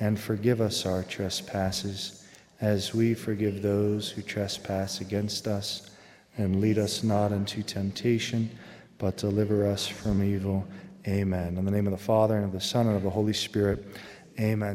and 0.00 0.18
forgive 0.18 0.60
us 0.60 0.84
our 0.84 1.02
trespasses, 1.02 2.24
as 2.60 2.94
we 2.94 3.14
forgive 3.14 3.62
those 3.62 4.10
who 4.10 4.22
trespass 4.22 5.00
against 5.00 5.46
us. 5.46 5.90
And 6.36 6.60
lead 6.60 6.78
us 6.78 7.02
not 7.02 7.32
into 7.32 7.62
temptation, 7.62 8.50
but 8.98 9.16
deliver 9.16 9.66
us 9.66 9.86
from 9.86 10.22
evil. 10.22 10.66
Amen. 11.08 11.56
In 11.56 11.64
the 11.64 11.70
name 11.70 11.86
of 11.86 11.92
the 11.92 12.04
Father, 12.04 12.36
and 12.36 12.44
of 12.44 12.52
the 12.52 12.60
Son, 12.60 12.86
and 12.88 12.96
of 12.96 13.02
the 13.02 13.10
Holy 13.10 13.32
Spirit. 13.32 13.84
Amen. 14.38 14.74